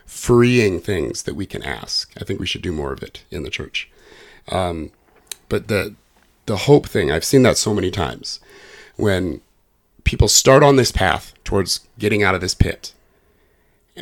freeing 0.05 0.81
things 0.81 1.23
that 1.23 1.35
we 1.35 1.45
can 1.45 1.63
ask. 1.63 2.11
I 2.19 2.25
think 2.25 2.41
we 2.41 2.47
should 2.47 2.61
do 2.61 2.73
more 2.73 2.91
of 2.91 3.01
it 3.01 3.23
in 3.31 3.43
the 3.43 3.49
church. 3.49 3.89
Um, 4.49 4.91
but 5.47 5.69
the 5.69 5.95
the 6.47 6.57
hope 6.67 6.85
thing, 6.85 7.13
I've 7.13 7.23
seen 7.23 7.43
that 7.43 7.57
so 7.57 7.73
many 7.73 7.91
times 7.91 8.41
when 8.97 9.39
people 10.05 10.29
start 10.29 10.63
on 10.63 10.77
this 10.77 10.91
path 10.91 11.33
towards 11.43 11.81
getting 11.99 12.23
out 12.23 12.35
of 12.35 12.39
this 12.41 12.55
pit, 12.55 12.93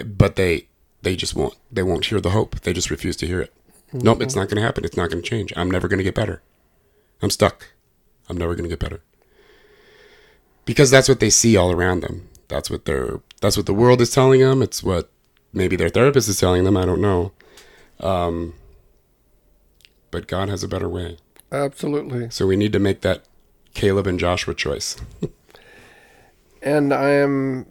but 0.05 0.35
they 0.35 0.67
they 1.01 1.15
just 1.15 1.35
won't 1.35 1.55
they 1.71 1.81
won't 1.81 2.05
hear 2.05 2.21
the 2.21 2.29
hope. 2.29 2.59
They 2.61 2.73
just 2.73 2.91
refuse 2.91 3.15
to 3.17 3.27
hear 3.27 3.41
it. 3.41 3.51
Nope, 3.91 4.21
it's 4.21 4.35
not 4.35 4.47
going 4.49 4.57
to 4.57 4.63
happen. 4.63 4.85
It's 4.85 4.97
not 4.97 5.09
going 5.09 5.23
to 5.23 5.29
change. 5.29 5.53
I'm 5.55 5.69
never 5.69 5.87
going 5.87 5.99
to 5.99 6.03
get 6.03 6.15
better. 6.15 6.41
I'm 7.21 7.29
stuck. 7.29 7.69
I'm 8.27 8.37
never 8.37 8.55
going 8.55 8.63
to 8.63 8.69
get 8.69 8.79
better. 8.79 9.01
Because 10.65 10.89
that's 10.89 11.09
what 11.09 11.19
they 11.19 11.29
see 11.29 11.55
all 11.55 11.71
around 11.71 12.01
them. 12.01 12.29
That's 12.47 12.69
what 12.69 12.85
they're 12.85 13.21
that's 13.41 13.57
what 13.57 13.65
the 13.65 13.73
world 13.73 14.01
is 14.01 14.11
telling 14.11 14.41
them. 14.41 14.61
It's 14.61 14.83
what 14.83 15.09
maybe 15.51 15.75
their 15.75 15.89
therapist 15.89 16.29
is 16.29 16.39
telling 16.39 16.63
them. 16.63 16.77
I 16.77 16.85
don't 16.85 17.01
know. 17.01 17.31
Um, 17.99 18.53
but 20.11 20.27
God 20.27 20.49
has 20.49 20.63
a 20.63 20.67
better 20.67 20.89
way. 20.89 21.17
Absolutely. 21.51 22.29
So 22.29 22.47
we 22.47 22.55
need 22.55 22.73
to 22.73 22.79
make 22.79 23.01
that 23.01 23.23
Caleb 23.73 24.07
and 24.07 24.19
Joshua 24.19 24.53
choice. 24.53 24.95
And 26.63 26.93
I 26.93 27.09
am 27.09 27.65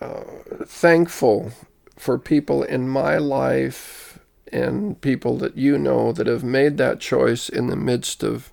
uh, 0.00 0.22
thankful 0.64 1.52
for 1.96 2.18
people 2.18 2.62
in 2.62 2.88
my 2.88 3.18
life 3.18 4.18
and 4.50 4.98
people 5.02 5.36
that 5.36 5.58
you 5.58 5.76
know 5.76 6.10
that 6.12 6.26
have 6.26 6.42
made 6.42 6.78
that 6.78 6.98
choice 6.98 7.50
in 7.50 7.66
the 7.66 7.76
midst 7.76 8.22
of 8.22 8.52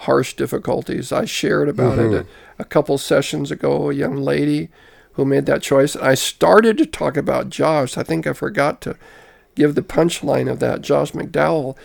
harsh 0.00 0.34
difficulties. 0.34 1.10
I 1.10 1.24
shared 1.24 1.68
about 1.68 1.98
it 1.98 2.12
a, 2.12 2.26
a 2.60 2.64
couple 2.64 2.98
sessions 2.98 3.50
ago, 3.50 3.90
a 3.90 3.94
young 3.94 4.16
lady 4.16 4.68
who 5.14 5.24
made 5.24 5.46
that 5.46 5.62
choice. 5.62 5.96
I 5.96 6.14
started 6.14 6.78
to 6.78 6.86
talk 6.86 7.16
about 7.16 7.50
Josh. 7.50 7.98
I 7.98 8.04
think 8.04 8.28
I 8.28 8.32
forgot 8.32 8.80
to 8.82 8.96
give 9.56 9.74
the 9.74 9.82
punchline 9.82 10.48
of 10.48 10.60
that, 10.60 10.82
Josh 10.82 11.12
McDowell. 11.12 11.76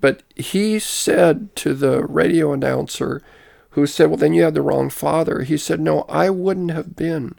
But 0.00 0.22
he 0.34 0.78
said 0.78 1.54
to 1.56 1.74
the 1.74 2.04
radio 2.06 2.54
announcer, 2.54 3.20
who 3.76 3.86
said, 3.86 4.08
Well, 4.08 4.16
then 4.16 4.32
you 4.32 4.42
had 4.42 4.54
the 4.54 4.62
wrong 4.62 4.88
father. 4.88 5.42
He 5.42 5.58
said, 5.58 5.80
No, 5.80 6.06
I 6.08 6.30
wouldn't 6.30 6.70
have 6.70 6.96
been 6.96 7.34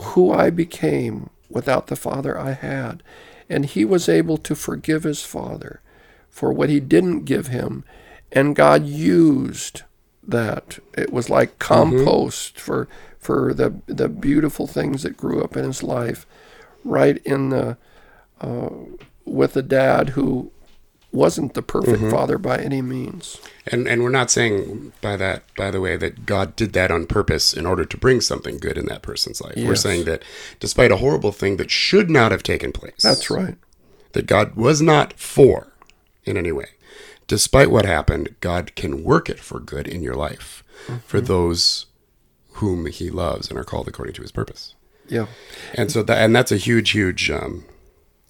who 0.00 0.32
I 0.32 0.50
became 0.50 1.30
without 1.50 1.88
the 1.88 1.96
father 1.96 2.38
I 2.38 2.52
had. 2.52 3.02
And 3.48 3.66
he 3.66 3.84
was 3.84 4.08
able 4.08 4.36
to 4.38 4.54
forgive 4.54 5.02
his 5.02 5.24
father 5.24 5.80
for 6.30 6.52
what 6.52 6.68
he 6.68 6.78
didn't 6.78 7.24
give 7.24 7.48
him. 7.48 7.82
And 8.30 8.54
God 8.54 8.86
used 8.86 9.82
that. 10.22 10.78
It 10.96 11.12
was 11.12 11.28
like 11.28 11.58
compost 11.58 12.60
for 12.60 12.86
for 13.18 13.52
the 13.52 13.74
the 13.86 14.08
beautiful 14.08 14.68
things 14.68 15.02
that 15.02 15.16
grew 15.16 15.42
up 15.42 15.56
in 15.56 15.64
his 15.64 15.82
life, 15.82 16.24
right 16.84 17.18
in 17.24 17.48
the 17.48 17.78
uh, 18.40 18.68
with 19.24 19.56
a 19.56 19.62
dad 19.62 20.10
who 20.10 20.52
wasn't 21.14 21.54
the 21.54 21.62
perfect 21.62 22.10
father 22.10 22.38
by 22.38 22.58
any 22.58 22.82
means. 22.82 23.38
And 23.66 23.86
and 23.86 24.02
we're 24.02 24.10
not 24.10 24.30
saying 24.30 24.92
by 25.00 25.16
that, 25.16 25.44
by 25.56 25.70
the 25.70 25.80
way, 25.80 25.96
that 25.96 26.26
God 26.26 26.56
did 26.56 26.72
that 26.72 26.90
on 26.90 27.06
purpose 27.06 27.54
in 27.54 27.66
order 27.66 27.84
to 27.84 27.96
bring 27.96 28.20
something 28.20 28.58
good 28.58 28.76
in 28.76 28.86
that 28.86 29.02
person's 29.02 29.40
life. 29.40 29.54
We're 29.56 29.76
saying 29.76 30.04
that 30.04 30.22
despite 30.60 30.90
a 30.92 30.96
horrible 30.96 31.32
thing 31.32 31.56
that 31.58 31.70
should 31.70 32.10
not 32.10 32.32
have 32.32 32.42
taken 32.42 32.72
place, 32.72 33.02
That's 33.02 33.30
right. 33.30 33.56
that 34.12 34.26
God 34.26 34.56
was 34.56 34.82
not 34.82 35.14
for 35.14 35.72
in 36.24 36.36
any 36.36 36.52
way. 36.52 36.70
Despite 37.26 37.70
what 37.70 37.86
happened, 37.86 38.34
God 38.40 38.74
can 38.74 39.02
work 39.02 39.30
it 39.30 39.40
for 39.40 39.60
good 39.60 39.88
in 39.88 40.02
your 40.02 40.14
life 40.14 40.62
for 41.06 41.20
those 41.20 41.86
whom 42.54 42.86
He 42.86 43.08
loves 43.08 43.48
and 43.48 43.58
are 43.58 43.64
called 43.64 43.88
according 43.88 44.14
to 44.14 44.22
His 44.22 44.32
purpose. 44.32 44.74
Yeah. 45.08 45.26
And 45.74 45.90
so 45.90 46.02
that 46.02 46.18
and 46.18 46.34
that's 46.34 46.52
a 46.52 46.56
huge, 46.56 46.90
huge, 46.90 47.30
um, 47.30 47.64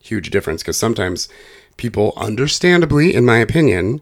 huge 0.00 0.30
difference 0.30 0.62
because 0.62 0.76
sometimes 0.76 1.28
people, 1.76 2.12
understandably, 2.16 3.14
in 3.14 3.24
my 3.24 3.38
opinion, 3.38 4.00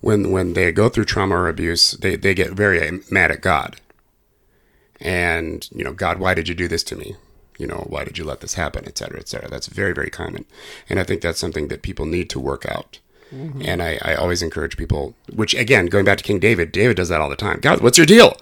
when 0.00 0.30
when 0.30 0.52
they 0.52 0.70
go 0.72 0.88
through 0.88 1.06
trauma 1.06 1.34
or 1.34 1.48
abuse, 1.48 1.92
they 1.92 2.16
they 2.16 2.34
get 2.34 2.52
very 2.52 2.86
uh, 2.86 2.98
mad 3.10 3.30
at 3.30 3.40
God. 3.40 3.76
And 5.00 5.68
you 5.74 5.84
know, 5.84 5.92
God, 5.92 6.18
why 6.18 6.34
did 6.34 6.48
you 6.48 6.54
do 6.54 6.68
this 6.68 6.82
to 6.84 6.96
me? 6.96 7.16
You 7.58 7.66
know, 7.66 7.86
why 7.88 8.04
did 8.04 8.18
you 8.18 8.24
let 8.24 8.40
this 8.40 8.54
happen, 8.54 8.84
et 8.86 8.98
cetera, 8.98 9.18
et 9.18 9.28
cetera. 9.28 9.48
That's 9.48 9.66
very, 9.66 9.94
very 9.94 10.10
common, 10.10 10.44
and 10.90 11.00
I 11.00 11.04
think 11.04 11.22
that's 11.22 11.38
something 11.40 11.68
that 11.68 11.82
people 11.82 12.04
need 12.04 12.28
to 12.30 12.40
work 12.40 12.66
out. 12.66 12.98
Mm-hmm. 13.34 13.62
And 13.64 13.82
I, 13.82 13.98
I 14.02 14.14
always 14.14 14.42
encourage 14.42 14.76
people, 14.76 15.14
which 15.32 15.54
again, 15.54 15.86
going 15.86 16.04
back 16.04 16.18
to 16.18 16.24
King 16.24 16.38
David, 16.38 16.70
David 16.70 16.96
does 16.96 17.08
that 17.08 17.20
all 17.20 17.30
the 17.30 17.36
time. 17.36 17.58
God, 17.60 17.80
what's 17.80 17.98
your 17.98 18.06
deal? 18.06 18.36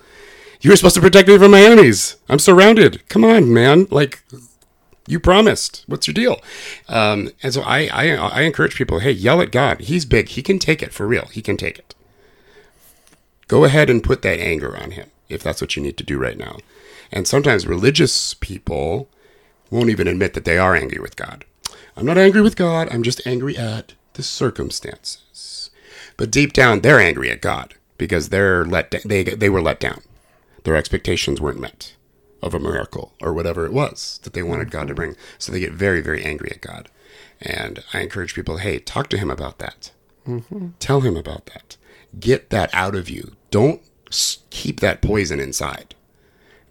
You 0.60 0.70
were 0.70 0.76
supposed 0.76 0.94
to 0.96 1.00
protect 1.00 1.28
me 1.28 1.38
from 1.38 1.52
my 1.52 1.62
enemies. 1.62 2.16
I'm 2.28 2.38
surrounded. 2.38 3.06
Come 3.08 3.24
on, 3.24 3.52
man. 3.52 3.86
Like, 3.90 4.22
you 5.06 5.20
promised. 5.20 5.84
What's 5.86 6.06
your 6.06 6.14
deal? 6.14 6.40
Um, 6.88 7.30
and 7.42 7.52
so 7.52 7.62
I, 7.62 7.88
I, 7.92 8.14
I 8.14 8.40
encourage 8.42 8.74
people, 8.74 9.00
hey, 9.00 9.10
yell 9.10 9.40
at 9.40 9.52
God. 9.52 9.80
He's 9.80 10.04
big. 10.04 10.30
He 10.30 10.42
can 10.42 10.58
take 10.58 10.82
it 10.82 10.92
for 10.92 11.06
real. 11.06 11.26
He 11.26 11.42
can 11.42 11.56
take 11.56 11.78
it. 11.78 11.94
Go 13.48 13.64
ahead 13.64 13.90
and 13.90 14.02
put 14.02 14.22
that 14.22 14.38
anger 14.38 14.76
on 14.76 14.92
him 14.92 15.10
if 15.28 15.42
that's 15.42 15.60
what 15.60 15.76
you 15.76 15.82
need 15.82 15.96
to 15.98 16.04
do 16.04 16.18
right 16.18 16.38
now. 16.38 16.58
And 17.12 17.28
sometimes 17.28 17.66
religious 17.66 18.34
people 18.34 19.08
won't 19.70 19.90
even 19.90 20.08
admit 20.08 20.34
that 20.34 20.44
they 20.44 20.58
are 20.58 20.74
angry 20.74 21.00
with 21.00 21.16
God. 21.16 21.44
I'm 21.96 22.06
not 22.06 22.18
angry 22.18 22.40
with 22.40 22.56
God. 22.56 22.88
I'm 22.90 23.02
just 23.02 23.26
angry 23.26 23.56
at 23.56 23.92
the 24.14 24.22
circumstances. 24.22 25.70
But 26.16 26.30
deep 26.30 26.52
down, 26.52 26.80
they're 26.80 27.00
angry 27.00 27.30
at 27.30 27.40
God 27.40 27.74
because 27.98 28.30
they're 28.30 28.64
let 28.64 28.90
they 29.04 29.22
they 29.22 29.50
were 29.50 29.62
let 29.62 29.80
down. 29.80 30.00
Their 30.64 30.76
expectations 30.76 31.40
weren't 31.40 31.60
met 31.60 31.94
of 32.44 32.54
a 32.54 32.60
miracle 32.60 33.12
or 33.20 33.32
whatever 33.32 33.66
it 33.66 33.72
was 33.72 34.20
that 34.22 34.32
they 34.34 34.42
wanted 34.42 34.70
God 34.70 34.86
to 34.88 34.94
bring. 34.94 35.16
So 35.38 35.50
they 35.50 35.60
get 35.60 35.72
very 35.72 36.00
very 36.00 36.24
angry 36.24 36.50
at 36.52 36.60
God. 36.60 36.88
And 37.40 37.82
I 37.92 38.00
encourage 38.00 38.34
people, 38.34 38.58
hey, 38.58 38.78
talk 38.78 39.08
to 39.10 39.18
him 39.18 39.30
about 39.30 39.58
that. 39.58 39.90
Tell 40.78 41.00
him 41.00 41.16
about 41.16 41.46
that. 41.46 41.76
Get 42.18 42.50
that 42.50 42.70
out 42.72 42.94
of 42.94 43.10
you. 43.10 43.32
Don't 43.50 43.82
keep 44.50 44.80
that 44.80 45.02
poison 45.02 45.40
inside. 45.40 45.94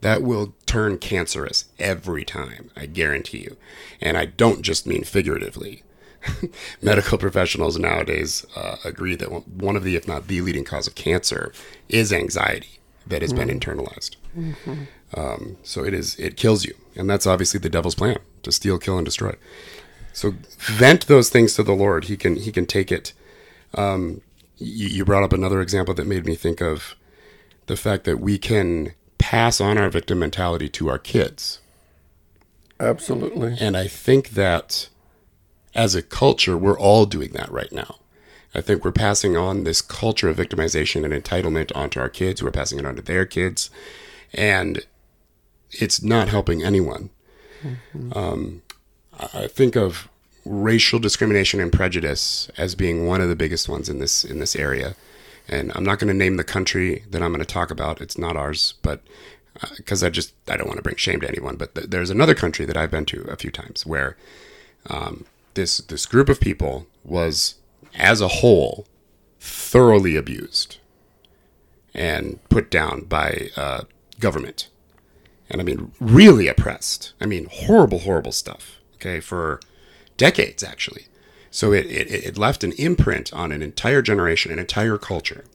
That 0.01 0.22
will 0.24 0.53
turn 0.65 0.98
cancerous 0.98 1.65
every 1.80 2.25
time, 2.25 2.72
I 2.75 2.88
guarantee 2.88 3.39
you. 3.39 3.58
And 4.01 4.18
I 4.18 4.25
don't 4.25 4.62
just 4.62 4.88
mean 4.88 5.03
figuratively. 5.03 5.84
Medical 6.82 7.18
professionals 7.18 7.77
nowadays 7.77 8.46
uh, 8.56 8.77
agree 8.84 9.15
that 9.15 9.48
one 9.48 9.75
of 9.75 9.84
the, 9.84 9.96
if 9.96 10.08
not 10.08 10.27
the 10.27 10.42
leading 10.42 10.63
cause 10.63 10.88
of 10.88 10.96
cancer 10.96 11.53
is 11.89 12.12
anxiety. 12.12 12.80
That 13.07 13.22
has 13.22 13.33
been 13.33 13.50
internalized. 13.50 14.15
Um, 15.15 15.57
so 15.63 15.83
it 15.83 15.93
is 15.93 16.15
it 16.19 16.38
kills 16.38 16.65
you, 16.65 16.75
and 16.95 17.10
that's 17.10 17.27
obviously 17.27 17.60
the 17.60 17.69
devil's 17.69 17.95
plan 17.95 18.19
to 18.43 18.51
steal, 18.51 18.77
kill, 18.77 18.98
and 18.98 19.05
destroy. 19.05 19.36
So 20.13 20.36
vent 20.57 21.07
those 21.07 21.29
things 21.29 21.53
to 21.55 21.63
the 21.63 21.74
Lord. 21.74 22.05
He 22.05 22.17
can 22.17 22.36
he 22.36 22.51
can 22.51 22.65
take 22.65 22.91
it. 22.91 23.13
Um, 23.74 24.22
you, 24.57 24.88
you 24.88 25.05
brought 25.05 25.24
up 25.24 25.33
another 25.33 25.62
example 25.62 25.93
that 25.95 26.07
made 26.07 26.25
me 26.25 26.36
think 26.36 26.62
of 26.62 26.95
the 27.65 27.75
fact 27.75 28.03
that 28.05 28.19
we 28.19 28.38
can 28.38 28.93
pass 29.17 29.60
on 29.60 29.77
our 29.77 29.89
victim 29.89 30.19
mentality 30.19 30.69
to 30.69 30.89
our 30.89 31.00
kids. 31.00 31.60
Absolutely. 32.79 33.55
And 33.60 33.77
I 33.77 33.88
think 33.88 34.31
that 34.31 34.89
as 35.74 35.95
a 35.95 36.01
culture, 36.01 36.57
we're 36.57 36.77
all 36.77 37.05
doing 37.05 37.31
that 37.31 37.51
right 37.51 37.72
now. 37.72 37.95
I 38.55 38.62
think 38.62 38.83
we're 38.83 38.91
passing 38.91 39.36
on 39.36 39.63
this 39.63 39.81
culture 39.81 40.29
of 40.29 40.38
victimization 40.38 41.03
and 41.03 41.13
entitlement 41.13 41.75
onto 41.75 42.00
our 42.00 42.10
kids. 42.10 42.43
We're 42.43 42.51
passing 42.51 42.79
it 42.79 42.86
on 42.86 42.95
to 42.95 43.01
their 43.01 43.25
kids. 43.25 43.69
And 44.33 44.86
it's 45.72 46.03
not 46.03 46.29
helping 46.29 46.63
anyone. 46.63 47.10
Um, 48.13 48.62
I 49.33 49.48
think 49.48 49.75
of 49.75 50.10
racial 50.45 51.00
discrimination 51.00 51.60
and 51.60 51.72
prejudice 51.72 52.50
as 52.57 52.75
being 52.75 53.07
one 53.07 53.22
of 53.22 53.29
the 53.29 53.36
biggest 53.36 53.69
ones 53.69 53.89
in 53.89 54.00
this 54.00 54.24
in 54.25 54.39
this 54.39 54.55
area. 54.55 54.95
And 55.48 55.72
I'm 55.75 55.83
not 55.83 56.00
going 56.00 56.07
to 56.10 56.13
name 56.13 56.38
the 56.38 56.43
country 56.43 57.03
that 57.10 57.22
I'm 57.22 57.31
going 57.31 57.45
to 57.45 57.45
talk 57.45 57.72
about. 57.72 58.01
It's 58.01 58.17
not 58.17 58.38
ours, 58.38 58.75
but 58.81 59.01
because 59.77 60.03
I 60.03 60.10
just 60.10 60.33
I 60.48 60.57
don't 60.57 60.67
want 60.67 60.77
to 60.77 60.83
bring 60.83 60.95
shame 60.95 61.22
to 61.22 61.27
anyone. 61.27 61.55
But 61.55 61.75
th- 61.75 61.89
there's 61.89 62.10
another 62.10 62.36
country 62.36 62.65
that 62.65 62.77
I've 62.77 62.91
been 62.91 63.05
to 63.05 63.22
a 63.24 63.36
few 63.36 63.51
times 63.51 63.86
where 63.86 64.17
um, 64.89 65.25
this 65.53 65.77
this 65.77 66.05
group 66.05 66.29
of 66.29 66.39
people 66.39 66.88
was, 67.03 67.55
as 67.95 68.21
a 68.21 68.27
whole, 68.27 68.88
thoroughly 69.39 70.15
abused 70.15 70.77
and 71.93 72.39
put 72.50 72.71
down 72.71 73.01
by 73.01 73.50
uh, 73.55 73.83
government, 74.19 74.69
and 75.50 75.62
I 75.62 75.63
mean 75.63 75.91
really 76.00 76.47
oppressed. 76.47 77.13
I 77.21 77.25
mean 77.25 77.47
horrible, 77.51 78.00
horrible 78.00 78.31
stuff. 78.31 78.79
Okay, 78.95 79.19
for 79.19 79.59
decades 80.17 80.63
actually. 80.63 81.07
So 81.51 81.71
it, 81.71 81.85
it, 81.85 82.09
it 82.12 82.38
left 82.38 82.63
an 82.63 82.71
imprint 82.73 83.31
on 83.31 83.51
an 83.51 83.62
entire 83.62 84.01
generation, 84.01 84.51
an 84.51 84.57
entire 84.57 84.97
culture. 84.97 85.45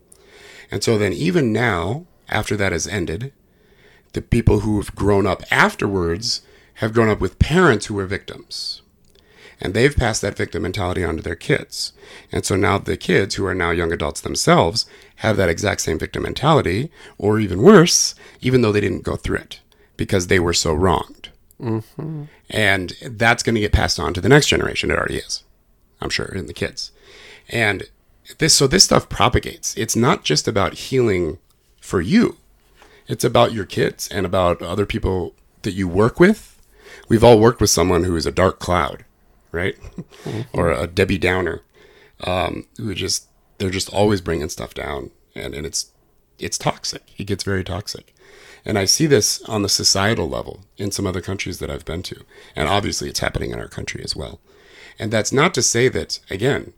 And 0.70 0.84
so 0.84 0.96
then, 0.96 1.12
even 1.12 1.52
now, 1.52 2.06
after 2.28 2.56
that 2.56 2.70
has 2.70 2.86
ended, 2.86 3.32
the 4.12 4.22
people 4.22 4.60
who 4.60 4.76
have 4.76 4.94
grown 4.94 5.26
up 5.26 5.42
afterwards 5.50 6.42
have 6.74 6.92
grown 6.92 7.08
up 7.08 7.20
with 7.20 7.40
parents 7.40 7.86
who 7.86 7.94
were 7.94 8.06
victims. 8.06 8.82
And 9.60 9.74
they've 9.74 9.96
passed 9.96 10.22
that 10.22 10.36
victim 10.36 10.62
mentality 10.62 11.02
on 11.02 11.16
to 11.16 11.22
their 11.22 11.34
kids. 11.34 11.92
And 12.30 12.44
so 12.44 12.56
now 12.56 12.78
the 12.78 12.96
kids, 12.96 13.34
who 13.34 13.44
are 13.44 13.54
now 13.54 13.70
young 13.70 13.92
adults 13.92 14.20
themselves, 14.20 14.86
have 15.16 15.36
that 15.36 15.48
exact 15.48 15.80
same 15.80 15.98
victim 15.98 16.22
mentality, 16.22 16.90
or 17.18 17.40
even 17.40 17.62
worse, 17.62 18.14
even 18.40 18.62
though 18.62 18.72
they 18.72 18.80
didn't 18.80 19.02
go 19.02 19.16
through 19.16 19.38
it 19.38 19.60
because 19.96 20.28
they 20.28 20.38
were 20.38 20.54
so 20.54 20.72
wronged. 20.72 21.30
Mm-hmm. 21.60 22.24
And 22.50 22.92
that's 23.02 23.42
going 23.42 23.56
to 23.56 23.60
get 23.60 23.72
passed 23.72 23.98
on 23.98 24.14
to 24.14 24.20
the 24.20 24.28
next 24.28 24.46
generation. 24.46 24.90
It 24.90 24.96
already 24.96 25.16
is, 25.16 25.42
I'm 26.00 26.10
sure, 26.10 26.26
in 26.26 26.46
the 26.46 26.52
kids. 26.52 26.92
And 27.48 27.82
this, 28.38 28.54
so 28.54 28.66
this 28.66 28.84
stuff 28.84 29.08
propagates. 29.08 29.76
It's 29.76 29.96
not 29.96 30.22
just 30.22 30.46
about 30.46 30.74
healing 30.74 31.38
for 31.80 32.00
you. 32.00 32.36
It's 33.08 33.24
about 33.24 33.52
your 33.52 33.64
kids 33.64 34.06
and 34.08 34.24
about 34.24 34.62
other 34.62 34.86
people 34.86 35.34
that 35.62 35.72
you 35.72 35.88
work 35.88 36.20
with. 36.20 36.62
We've 37.08 37.24
all 37.24 37.40
worked 37.40 37.60
with 37.60 37.70
someone 37.70 38.04
who 38.04 38.16
is 38.16 38.26
a 38.26 38.30
dark 38.30 38.60
cloud, 38.60 39.04
right? 39.52 39.76
or 40.52 40.70
a 40.70 40.86
Debbie 40.86 41.18
Downer, 41.18 41.62
um, 42.24 42.66
who 42.76 42.94
just 42.94 43.26
they're 43.58 43.70
just 43.70 43.92
always 43.92 44.20
bringing 44.20 44.48
stuff 44.48 44.74
down, 44.74 45.10
and 45.34 45.54
and 45.54 45.66
it's 45.66 45.92
it's 46.38 46.58
toxic. 46.58 47.02
It 47.18 47.24
gets 47.24 47.44
very 47.44 47.64
toxic, 47.64 48.14
and 48.64 48.78
I 48.78 48.84
see 48.84 49.06
this 49.06 49.42
on 49.42 49.62
the 49.62 49.68
societal 49.68 50.28
level 50.28 50.60
in 50.76 50.90
some 50.90 51.06
other 51.06 51.20
countries 51.20 51.58
that 51.58 51.70
I've 51.70 51.84
been 51.84 52.02
to, 52.04 52.24
and 52.54 52.68
obviously 52.68 53.08
it's 53.08 53.20
happening 53.20 53.50
in 53.50 53.58
our 53.58 53.68
country 53.68 54.02
as 54.04 54.14
well. 54.14 54.40
And 54.98 55.12
that's 55.12 55.32
not 55.32 55.54
to 55.54 55.62
say 55.62 55.88
that 55.88 56.18
again, 56.28 56.72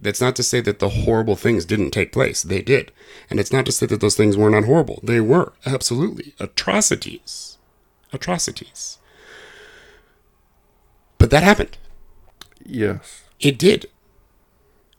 that's 0.00 0.20
not 0.20 0.34
to 0.36 0.42
say 0.42 0.60
that 0.60 0.78
the 0.78 0.88
horrible 0.88 1.36
things 1.36 1.64
didn't 1.64 1.90
take 1.90 2.12
place. 2.12 2.42
They 2.42 2.62
did. 2.62 2.90
And 3.28 3.38
it's 3.38 3.52
not 3.52 3.66
to 3.66 3.72
say 3.72 3.86
that 3.86 4.00
those 4.00 4.16
things 4.16 4.36
were 4.36 4.50
not 4.50 4.64
horrible. 4.64 5.00
They 5.02 5.20
were. 5.20 5.52
Absolutely. 5.66 6.34
Atrocities. 6.40 7.58
Atrocities. 8.12 8.98
But 11.30 11.36
that 11.36 11.44
happened. 11.44 11.78
Yes. 12.66 13.22
It 13.38 13.56
did. 13.56 13.86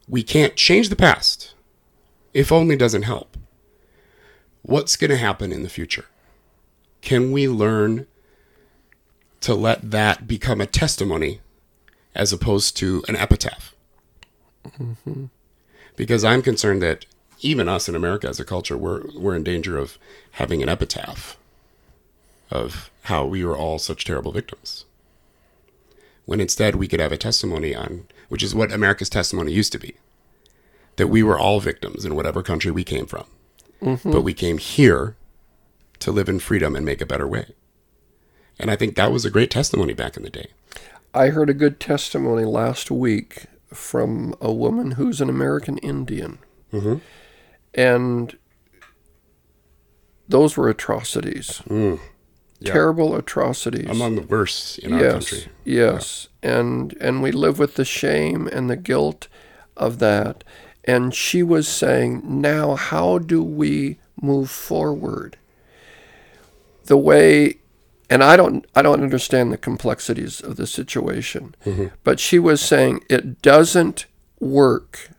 We 0.08 0.24
can't 0.24 0.56
change 0.56 0.88
the 0.88 0.96
past. 0.96 1.54
If 2.34 2.54
only 2.54 2.78
doesn't 2.78 3.02
help. 3.02 3.36
What's 4.62 4.96
going 4.96 5.10
to 5.10 5.18
happen 5.18 5.52
in 5.52 5.64
the 5.64 5.70
future? 5.70 6.06
Can 7.02 7.34
we 7.34 7.50
learn 7.50 8.08
to 9.42 9.54
let 9.54 9.92
that 9.92 10.26
become 10.26 10.62
a 10.62 10.66
testimony 10.66 11.42
as 12.16 12.32
opposed 12.32 12.78
to 12.78 13.04
an 13.10 13.18
epitaph? 13.18 13.76
Mm-hmm. 14.66 15.26
Because 15.98 16.24
I'm 16.24 16.42
concerned 16.42 16.82
that 16.82 17.06
even 17.42 17.68
us 17.68 17.90
in 17.90 17.96
America 17.96 18.30
as 18.30 18.40
a 18.40 18.46
culture, 18.46 18.78
we're, 18.78 19.04
we're 19.18 19.36
in 19.36 19.44
danger 19.44 19.78
of 19.78 19.98
having 20.32 20.64
an 20.64 20.70
epitaph 20.70 21.36
of 22.50 22.90
how 23.04 23.26
we 23.26 23.44
were 23.44 23.58
all 23.58 23.80
such 23.80 24.06
terrible 24.06 24.32
victims. 24.32 24.86
When 26.32 26.40
instead 26.40 26.76
we 26.78 26.88
could 26.88 27.02
have 27.02 27.12
a 27.12 27.18
testimony 27.18 27.76
on, 27.76 28.06
which 28.30 28.42
is 28.42 28.56
what 28.56 28.72
America's 28.72 29.10
testimony 29.10 29.52
used 29.52 29.74
to 29.74 29.78
be, 29.78 29.98
that 30.96 31.08
we 31.10 31.24
were 31.24 31.38
all 31.38 31.60
victims 31.60 32.06
in 32.06 32.16
whatever 32.16 32.42
country 32.42 32.72
we 32.72 32.86
came 32.86 33.06
from. 33.06 33.26
But 33.82 34.22
we 34.22 34.34
came 34.34 34.58
here 34.58 35.18
to 36.00 36.10
live 36.10 36.30
in 36.30 36.40
freedom 36.40 36.74
and 36.74 36.86
make 36.86 37.02
a 37.02 37.06
better 37.06 37.28
way. 37.28 37.48
And 38.58 38.72
I 38.72 38.78
think 38.78 38.96
that 38.96 39.12
was 39.12 39.26
a 39.26 39.30
great 39.30 39.52
testimony 39.52 39.92
back 39.92 40.16
in 40.16 40.24
the 40.24 40.30
day. 40.30 40.52
I 41.14 41.32
heard 41.32 41.50
a 41.50 41.54
good 41.54 41.82
testimony 41.82 42.46
last 42.46 42.90
week 42.90 43.48
from 43.74 44.34
a 44.40 44.54
woman 44.54 44.92
who's 44.92 45.20
an 45.20 45.28
American 45.30 45.80
Indian. 45.80 46.40
Mhm. 46.72 47.02
And 47.74 48.38
those 50.30 50.56
were 50.56 50.70
atrocities. 50.70 51.62
Yeah. 52.62 52.74
Terrible 52.74 53.16
atrocities. 53.16 53.90
Among 53.90 54.16
the 54.16 54.22
worst 54.22 54.78
in 54.80 54.94
our 54.94 55.00
yes, 55.02 55.14
country. 55.14 55.52
Yes. 55.66 56.28
And 56.44 56.96
and 57.02 57.24
we 57.24 57.32
live 57.32 57.58
with 57.58 57.74
the 57.74 57.86
shame 57.86 58.48
and 58.48 58.70
the 58.70 58.78
guilt 58.78 59.28
of 59.76 59.98
that. 59.98 60.44
And 60.84 61.14
she 61.14 61.42
was 61.42 61.68
saying, 61.68 62.22
now 62.24 62.76
how 62.76 63.18
do 63.18 63.44
we 63.44 63.98
move 64.22 64.52
forward? 64.52 65.38
The 66.86 66.98
way 66.98 67.58
and 68.12 68.24
I 68.24 68.38
don't 68.38 68.64
I 68.76 68.84
don't 68.84 69.02
understand 69.02 69.52
the 69.52 69.58
complexities 69.58 70.40
of 70.40 70.58
the 70.58 70.68
situation. 70.68 71.56
Mm-hmm. 71.66 71.88
But 72.04 72.20
she 72.20 72.38
was 72.38 72.62
saying 72.62 73.04
it 73.10 73.42
doesn't 73.42 74.06
work 74.40 75.10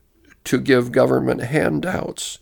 to 0.44 0.60
give 0.60 0.92
government 0.92 1.42
handouts 1.42 2.38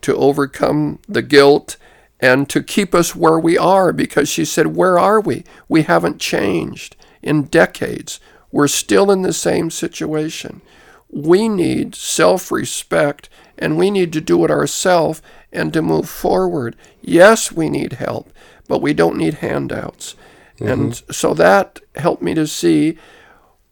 to 0.00 0.16
overcome 0.16 1.00
the 1.06 1.22
guilt 1.22 1.76
and 2.20 2.48
to 2.50 2.62
keep 2.62 2.94
us 2.94 3.14
where 3.14 3.38
we 3.38 3.56
are 3.56 3.92
because 3.92 4.28
she 4.28 4.44
said, 4.44 4.68
Where 4.68 4.98
are 4.98 5.20
we? 5.20 5.44
We 5.68 5.82
haven't 5.82 6.20
changed 6.20 6.96
in 7.22 7.44
decades. 7.44 8.20
We're 8.50 8.68
still 8.68 9.10
in 9.10 9.22
the 9.22 9.32
same 9.32 9.70
situation. 9.70 10.62
We 11.10 11.48
need 11.48 11.94
self 11.94 12.50
respect 12.50 13.28
and 13.56 13.76
we 13.76 13.90
need 13.90 14.12
to 14.14 14.20
do 14.20 14.44
it 14.44 14.50
ourselves 14.50 15.22
and 15.52 15.72
to 15.72 15.82
move 15.82 16.08
forward. 16.08 16.76
Yes, 17.02 17.50
we 17.52 17.68
need 17.70 17.94
help, 17.94 18.30
but 18.68 18.82
we 18.82 18.92
don't 18.94 19.16
need 19.16 19.34
handouts. 19.34 20.14
And 20.60 20.94
so 21.10 21.34
that 21.34 21.80
helped 21.96 22.22
me 22.22 22.34
to 22.34 22.46
see 22.46 22.98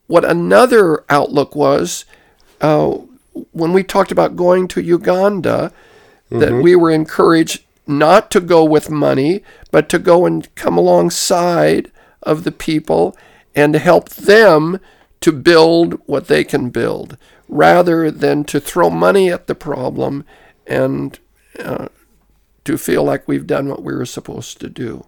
what 0.06 0.24
another 0.24 1.04
outlook 1.10 1.56
was 1.56 2.04
uh, 2.60 2.96
when 3.52 3.72
we 3.72 3.82
talked 3.82 4.12
about 4.12 4.36
going 4.36 4.68
to 4.68 4.80
Uganda, 4.80 5.72
that 6.30 6.52
we 6.62 6.74
were 6.76 6.90
encouraged 6.90 7.64
not 7.86 8.30
to 8.32 8.40
go 8.40 8.64
with 8.64 8.90
money, 8.90 9.42
but 9.70 9.88
to 9.90 9.98
go 9.98 10.26
and 10.26 10.52
come 10.54 10.76
alongside 10.76 11.90
of 12.22 12.44
the 12.44 12.52
people 12.52 13.16
and 13.54 13.74
help 13.74 14.08
them 14.10 14.80
to 15.20 15.32
build 15.32 16.00
what 16.06 16.26
they 16.28 16.44
can 16.44 16.70
build, 16.70 17.16
rather 17.48 18.10
than 18.10 18.44
to 18.44 18.60
throw 18.60 18.90
money 18.90 19.30
at 19.30 19.46
the 19.46 19.54
problem 19.54 20.24
and 20.66 21.18
uh, 21.58 21.88
to 22.64 22.76
feel 22.76 23.04
like 23.04 23.26
we've 23.28 23.46
done 23.46 23.68
what 23.68 23.82
we 23.82 23.94
were 23.94 24.04
supposed 24.06 24.60
to 24.60 24.68
do. 24.68 25.06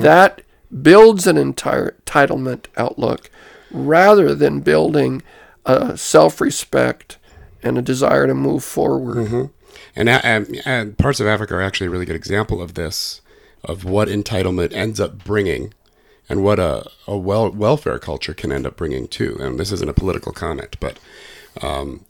That 0.00 0.42
builds 0.82 1.26
an 1.26 1.36
entire 1.36 1.94
entitlement 2.04 2.66
outlook 2.76 3.30
rather 3.70 4.34
than 4.34 4.60
building 4.60 5.22
a 5.64 5.96
self 5.96 6.40
respect 6.40 7.18
and 7.62 7.78
a 7.78 7.82
desire 7.82 8.26
to 8.26 8.34
move 8.34 8.62
forward. 8.64 9.48
And, 9.96 10.08
and, 10.08 10.60
and 10.64 10.98
parts 10.98 11.20
of 11.20 11.26
Africa 11.26 11.54
are 11.54 11.62
actually 11.62 11.86
a 11.86 11.90
really 11.90 12.04
good 12.04 12.16
example 12.16 12.60
of 12.60 12.74
this, 12.74 13.22
of 13.64 13.84
what 13.84 14.08
entitlement 14.08 14.72
ends 14.72 15.00
up 15.00 15.24
bringing 15.24 15.72
and 16.28 16.42
what 16.44 16.58
a, 16.58 16.88
a 17.06 17.16
well, 17.16 17.50
welfare 17.50 17.98
culture 17.98 18.34
can 18.34 18.52
end 18.52 18.66
up 18.66 18.76
bringing 18.76 19.08
too. 19.08 19.36
And 19.40 19.58
this 19.58 19.72
isn't 19.72 19.88
a 19.88 19.94
political 19.94 20.32
comment, 20.32 20.76
but 20.80 20.98
um, 21.62 22.04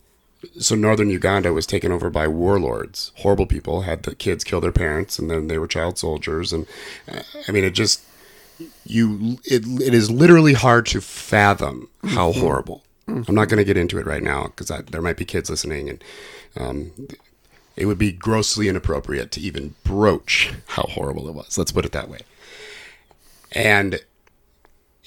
so 0.58 0.74
northern 0.74 1.10
Uganda 1.10 1.52
was 1.52 1.66
taken 1.66 1.92
over 1.92 2.10
by 2.10 2.28
warlords, 2.28 3.12
horrible 3.16 3.46
people, 3.46 3.82
had 3.82 4.02
the 4.02 4.14
kids 4.14 4.44
kill 4.44 4.60
their 4.60 4.72
parents, 4.72 5.18
and 5.18 5.30
then 5.30 5.48
they 5.48 5.58
were 5.58 5.66
child 5.66 5.98
soldiers, 5.98 6.52
and 6.52 6.66
uh, 7.10 7.22
I 7.48 7.52
mean, 7.52 7.64
it 7.64 7.70
just 7.70 8.02
you 8.84 9.38
it, 9.44 9.66
it 9.80 9.94
is 9.94 10.10
literally 10.10 10.54
hard 10.54 10.86
to 10.86 11.00
fathom 11.00 11.88
how 12.04 12.32
horrible. 12.32 12.82
I'm 13.08 13.34
not 13.34 13.48
going 13.48 13.58
to 13.58 13.64
get 13.64 13.76
into 13.76 13.98
it 13.98 14.06
right 14.06 14.22
now 14.22 14.46
because 14.46 14.68
there 14.86 15.02
might 15.02 15.16
be 15.16 15.24
kids 15.24 15.48
listening, 15.50 15.88
and 15.88 16.04
um, 16.56 16.92
it 17.76 17.86
would 17.86 17.98
be 17.98 18.12
grossly 18.12 18.68
inappropriate 18.68 19.30
to 19.32 19.40
even 19.40 19.74
broach 19.84 20.52
how 20.68 20.84
horrible 20.84 21.28
it 21.28 21.34
was. 21.34 21.58
Let's 21.58 21.72
put 21.72 21.84
it 21.84 21.92
that 21.92 22.08
way. 22.08 22.20
And 23.52 24.00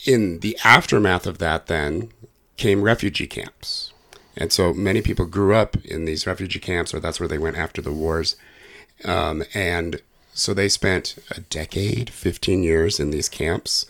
in 0.06 0.40
the 0.40 0.58
aftermath 0.64 1.28
of 1.28 1.40
that, 1.40 1.68
then 1.68 2.10
came 2.58 2.84
refugee 2.84 3.28
camps. 3.28 3.94
And 4.38 4.54
so 4.54 4.74
many 4.74 5.02
people 5.02 5.26
grew 5.26 5.54
up 5.54 5.76
in 5.84 6.06
these 6.06 6.28
refugee 6.28 6.60
camps, 6.60 6.94
or 6.94 7.00
that's 7.00 7.20
where 7.20 7.28
they 7.28 7.38
went 7.38 7.58
after 7.58 7.82
the 7.82 7.92
wars. 7.92 8.36
Um, 9.04 9.44
and 9.54 10.02
so 10.34 10.54
they 10.54 10.70
spent 10.70 11.16
a 11.32 11.42
decade, 11.42 12.10
15 12.10 12.64
years 12.64 13.00
in 13.00 13.10
these 13.10 13.30
camps. 13.30 13.86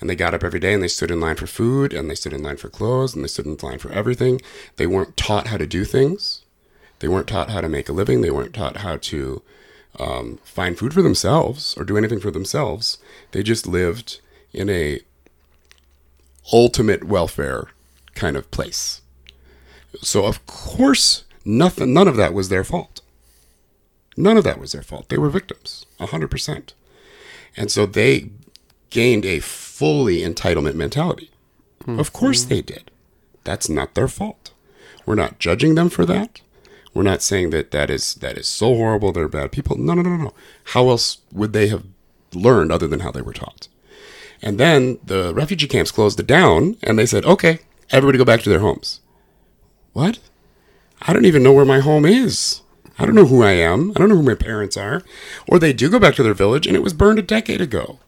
And 0.00 0.08
they 0.08 0.14
got 0.14 0.34
up 0.34 0.44
every 0.44 0.60
day 0.60 0.72
and 0.72 0.82
they 0.82 0.88
stood 0.88 1.10
in 1.10 1.20
line 1.20 1.34
for 1.34 1.48
food 1.48 1.92
and 1.92 2.08
they 2.08 2.14
stood 2.14 2.32
in 2.32 2.42
line 2.42 2.56
for 2.56 2.68
clothes 2.68 3.16
and 3.16 3.24
they 3.24 3.28
stood 3.28 3.46
in 3.46 3.56
line 3.60 3.80
for 3.80 3.90
everything. 3.90 4.40
They 4.76 4.86
weren't 4.86 5.16
taught 5.16 5.48
how 5.48 5.56
to 5.56 5.66
do 5.66 5.84
things. 5.84 6.44
They 7.00 7.08
weren't 7.08 7.28
taught 7.28 7.50
how 7.50 7.60
to 7.60 7.68
make 7.68 7.88
a 7.88 7.92
living. 7.92 8.20
They 8.20 8.30
weren't 8.30 8.54
taught 8.54 8.78
how 8.78 8.96
to 8.96 9.42
um, 9.98 10.38
find 10.44 10.78
food 10.78 10.94
for 10.94 11.02
themselves 11.02 11.76
or 11.76 11.84
do 11.84 11.96
anything 11.96 12.20
for 12.20 12.30
themselves. 12.30 12.98
They 13.32 13.42
just 13.42 13.66
lived 13.66 14.20
in 14.52 14.68
a 14.68 15.00
ultimate 16.52 17.04
welfare 17.04 17.68
kind 18.14 18.36
of 18.36 18.50
place. 18.50 19.02
So 20.02 20.24
of 20.24 20.44
course, 20.46 21.24
nothing, 21.44 21.92
none 21.92 22.08
of 22.08 22.16
that 22.16 22.34
was 22.34 22.48
their 22.48 22.64
fault. 22.64 23.00
None 24.16 24.36
of 24.36 24.44
that 24.44 24.58
was 24.58 24.72
their 24.72 24.82
fault. 24.82 25.08
They 25.08 25.18
were 25.18 25.30
victims, 25.30 25.86
hundred 26.00 26.30
percent. 26.30 26.74
And 27.56 27.70
so 27.70 27.86
they 27.86 28.30
gained 28.90 29.24
a 29.24 29.40
fully 29.40 30.22
entitlement 30.22 30.74
mentality. 30.74 31.30
Mm-hmm. 31.82 32.00
Of 32.00 32.12
course 32.12 32.44
they 32.44 32.60
did. 32.60 32.90
That's 33.44 33.68
not 33.68 33.94
their 33.94 34.08
fault. 34.08 34.52
We're 35.06 35.14
not 35.14 35.38
judging 35.38 35.74
them 35.74 35.88
for 35.88 36.04
that. 36.06 36.40
We're 36.94 37.02
not 37.02 37.22
saying 37.22 37.50
that 37.50 37.70
that 37.70 37.90
is 37.90 38.14
that 38.16 38.38
is 38.38 38.48
so 38.48 38.74
horrible. 38.74 39.12
They're 39.12 39.28
bad 39.28 39.52
people. 39.52 39.76
No, 39.78 39.94
no, 39.94 40.02
no, 40.02 40.16
no. 40.16 40.34
How 40.64 40.88
else 40.88 41.18
would 41.32 41.52
they 41.52 41.68
have 41.68 41.84
learned 42.34 42.72
other 42.72 42.86
than 42.88 43.00
how 43.00 43.10
they 43.10 43.22
were 43.22 43.32
taught? 43.32 43.68
And 44.42 44.58
then 44.58 44.98
the 45.04 45.34
refugee 45.34 45.66
camps 45.66 45.90
closed 45.90 46.20
it 46.20 46.26
down, 46.26 46.76
and 46.82 46.98
they 46.98 47.06
said, 47.06 47.24
"Okay, 47.24 47.60
everybody 47.90 48.18
go 48.18 48.24
back 48.24 48.40
to 48.42 48.50
their 48.50 48.60
homes." 48.60 49.00
What? 49.92 50.18
I 51.02 51.12
don't 51.12 51.26
even 51.26 51.42
know 51.42 51.52
where 51.52 51.64
my 51.64 51.80
home 51.80 52.04
is. 52.04 52.62
I 52.98 53.06
don't 53.06 53.14
know 53.14 53.26
who 53.26 53.42
I 53.42 53.52
am. 53.52 53.92
I 53.94 54.00
don't 54.00 54.08
know 54.08 54.16
who 54.16 54.22
my 54.22 54.34
parents 54.34 54.76
are. 54.76 55.02
Or 55.46 55.58
they 55.58 55.72
do 55.72 55.88
go 55.88 56.00
back 56.00 56.14
to 56.16 56.22
their 56.22 56.34
village 56.34 56.66
and 56.66 56.74
it 56.74 56.82
was 56.82 56.92
burned 56.92 57.18
a 57.18 57.22
decade 57.22 57.60
ago. 57.60 58.00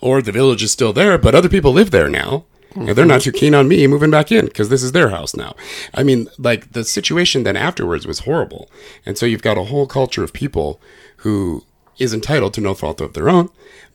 Or 0.00 0.20
the 0.20 0.32
village 0.32 0.62
is 0.62 0.72
still 0.72 0.92
there, 0.92 1.16
but 1.16 1.34
other 1.34 1.48
people 1.48 1.72
live 1.72 1.90
there 1.90 2.08
now. 2.08 2.44
And 2.76 2.88
they're 2.90 3.06
not 3.06 3.22
too 3.22 3.32
keen 3.32 3.54
on 3.54 3.68
me 3.68 3.86
moving 3.86 4.10
back 4.10 4.30
in 4.30 4.46
because 4.46 4.68
this 4.68 4.82
is 4.82 4.92
their 4.92 5.08
house 5.08 5.34
now. 5.34 5.54
I 5.94 6.02
mean, 6.02 6.28
like 6.38 6.72
the 6.72 6.84
situation 6.84 7.42
then 7.42 7.56
afterwards 7.56 8.06
was 8.06 8.20
horrible. 8.20 8.70
And 9.04 9.16
so 9.16 9.26
you've 9.26 9.42
got 9.42 9.58
a 9.58 9.64
whole 9.64 9.86
culture 9.86 10.22
of 10.22 10.32
people 10.32 10.80
who 11.18 11.64
is 11.98 12.12
entitled 12.12 12.54
to 12.54 12.60
no 12.60 12.74
fault 12.74 13.00
of 13.00 13.14
their 13.14 13.28
own, 13.28 13.48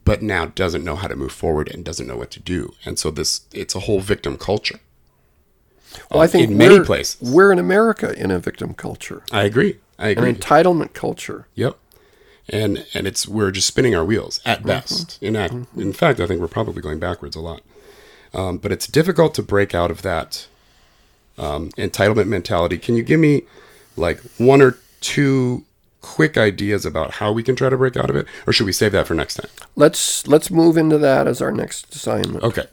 but 0.03 0.21
now 0.21 0.47
doesn't 0.47 0.83
know 0.83 0.95
how 0.95 1.07
to 1.07 1.15
move 1.15 1.31
forward 1.31 1.69
and 1.73 1.85
doesn't 1.85 2.07
know 2.07 2.17
what 2.17 2.31
to 2.31 2.39
do. 2.39 2.73
And 2.85 2.97
so 2.97 3.11
this 3.11 3.41
it's 3.53 3.75
a 3.75 3.81
whole 3.81 3.99
victim 3.99 4.37
culture. 4.37 4.79
Well, 6.09 6.21
I 6.21 6.27
think 6.27 6.49
in 6.49 6.57
many 6.57 6.79
places 6.79 7.21
we're 7.21 7.51
in 7.51 7.59
America 7.59 8.13
in 8.17 8.31
a 8.31 8.39
victim 8.39 8.73
culture. 8.73 9.23
I 9.31 9.43
agree. 9.43 9.77
I 9.99 10.09
agree. 10.09 10.29
An 10.29 10.35
entitlement 10.35 10.93
culture. 10.93 11.47
Yep. 11.55 11.77
And 12.49 12.85
and 12.93 13.05
it's 13.07 13.27
we're 13.27 13.51
just 13.51 13.67
spinning 13.67 13.95
our 13.95 14.03
wheels 14.03 14.41
at 14.45 14.59
mm-hmm. 14.59 14.67
best. 14.67 15.21
In 15.21 15.35
act, 15.35 15.53
mm-hmm. 15.53 15.81
in 15.81 15.93
fact, 15.93 16.19
I 16.19 16.27
think 16.27 16.41
we're 16.41 16.47
probably 16.47 16.81
going 16.81 16.99
backwards 16.99 17.35
a 17.35 17.41
lot. 17.41 17.61
Um, 18.33 18.57
but 18.57 18.71
it's 18.71 18.87
difficult 18.87 19.35
to 19.35 19.43
break 19.43 19.75
out 19.75 19.91
of 19.91 20.01
that 20.03 20.47
um, 21.37 21.69
entitlement 21.71 22.27
mentality. 22.27 22.77
Can 22.77 22.95
you 22.95 23.03
give 23.03 23.19
me 23.19 23.43
like 23.97 24.19
one 24.37 24.61
or 24.61 24.77
two 25.01 25.65
quick 26.01 26.37
ideas 26.37 26.85
about 26.85 27.11
how 27.11 27.31
we 27.31 27.43
can 27.43 27.55
try 27.55 27.69
to 27.69 27.77
break 27.77 27.95
out 27.95 28.09
of 28.09 28.15
it, 28.15 28.25
or 28.47 28.53
should 28.53 28.65
we 28.65 28.73
save 28.73 28.91
that 28.93 29.07
for 29.07 29.13
next 29.13 29.35
time? 29.35 29.49
Let's 29.75 30.27
let's 30.27 30.49
move 30.49 30.77
into 30.77 30.97
that 30.97 31.27
as 31.27 31.41
our 31.41 31.51
next 31.51 31.93
assignment. 31.93 32.43
Okay. 32.43 32.65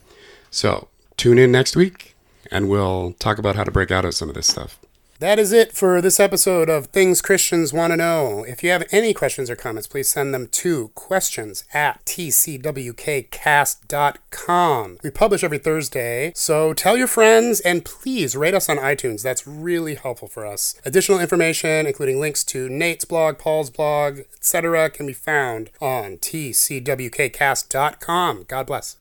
So 0.51 0.87
tune 1.17 1.37
in 1.37 1.51
next 1.51 1.75
week, 1.75 2.15
and 2.51 2.69
we'll 2.69 3.13
talk 3.19 3.37
about 3.37 3.55
how 3.55 3.63
to 3.63 3.71
break 3.71 3.91
out 3.91 4.05
of 4.05 4.15
some 4.15 4.29
of 4.29 4.35
this 4.35 4.47
stuff. 4.47 4.78
That 5.19 5.37
is 5.37 5.51
it 5.51 5.73
for 5.73 5.99
this 5.99 6.17
episode 6.17 6.69
of 6.69 6.85
Things 6.87 7.21
Christians 7.21 7.73
Want 7.73 7.91
to 7.91 7.97
Know. 7.97 8.45
If 8.47 8.63
you 8.63 8.69
have 8.69 8.87
any 8.89 9.13
questions 9.13 9.49
or 9.49 9.57
comments, 9.57 9.85
please 9.85 10.07
send 10.07 10.33
them 10.33 10.47
to 10.47 10.87
questions 10.95 11.65
at 11.73 12.05
tcwkcast.com. 12.05 14.97
We 15.03 15.09
publish 15.09 15.43
every 15.43 15.57
Thursday, 15.57 16.31
so 16.35 16.73
tell 16.73 16.95
your 16.95 17.07
friends 17.07 17.59
and 17.59 17.83
please 17.83 18.37
rate 18.37 18.53
us 18.53 18.69
on 18.69 18.77
iTunes. 18.77 19.21
That's 19.21 19.45
really 19.45 19.95
helpful 19.95 20.29
for 20.29 20.45
us. 20.45 20.75
Additional 20.85 21.19
information, 21.19 21.85
including 21.85 22.21
links 22.21 22.45
to 22.45 22.69
Nate's 22.69 23.03
blog, 23.03 23.37
Paul's 23.37 23.69
blog, 23.69 24.19
etc., 24.19 24.89
can 24.89 25.05
be 25.05 25.11
found 25.11 25.69
on 25.81 26.15
tcwkcast.com. 26.19 28.45
God 28.47 28.67
bless. 28.67 28.98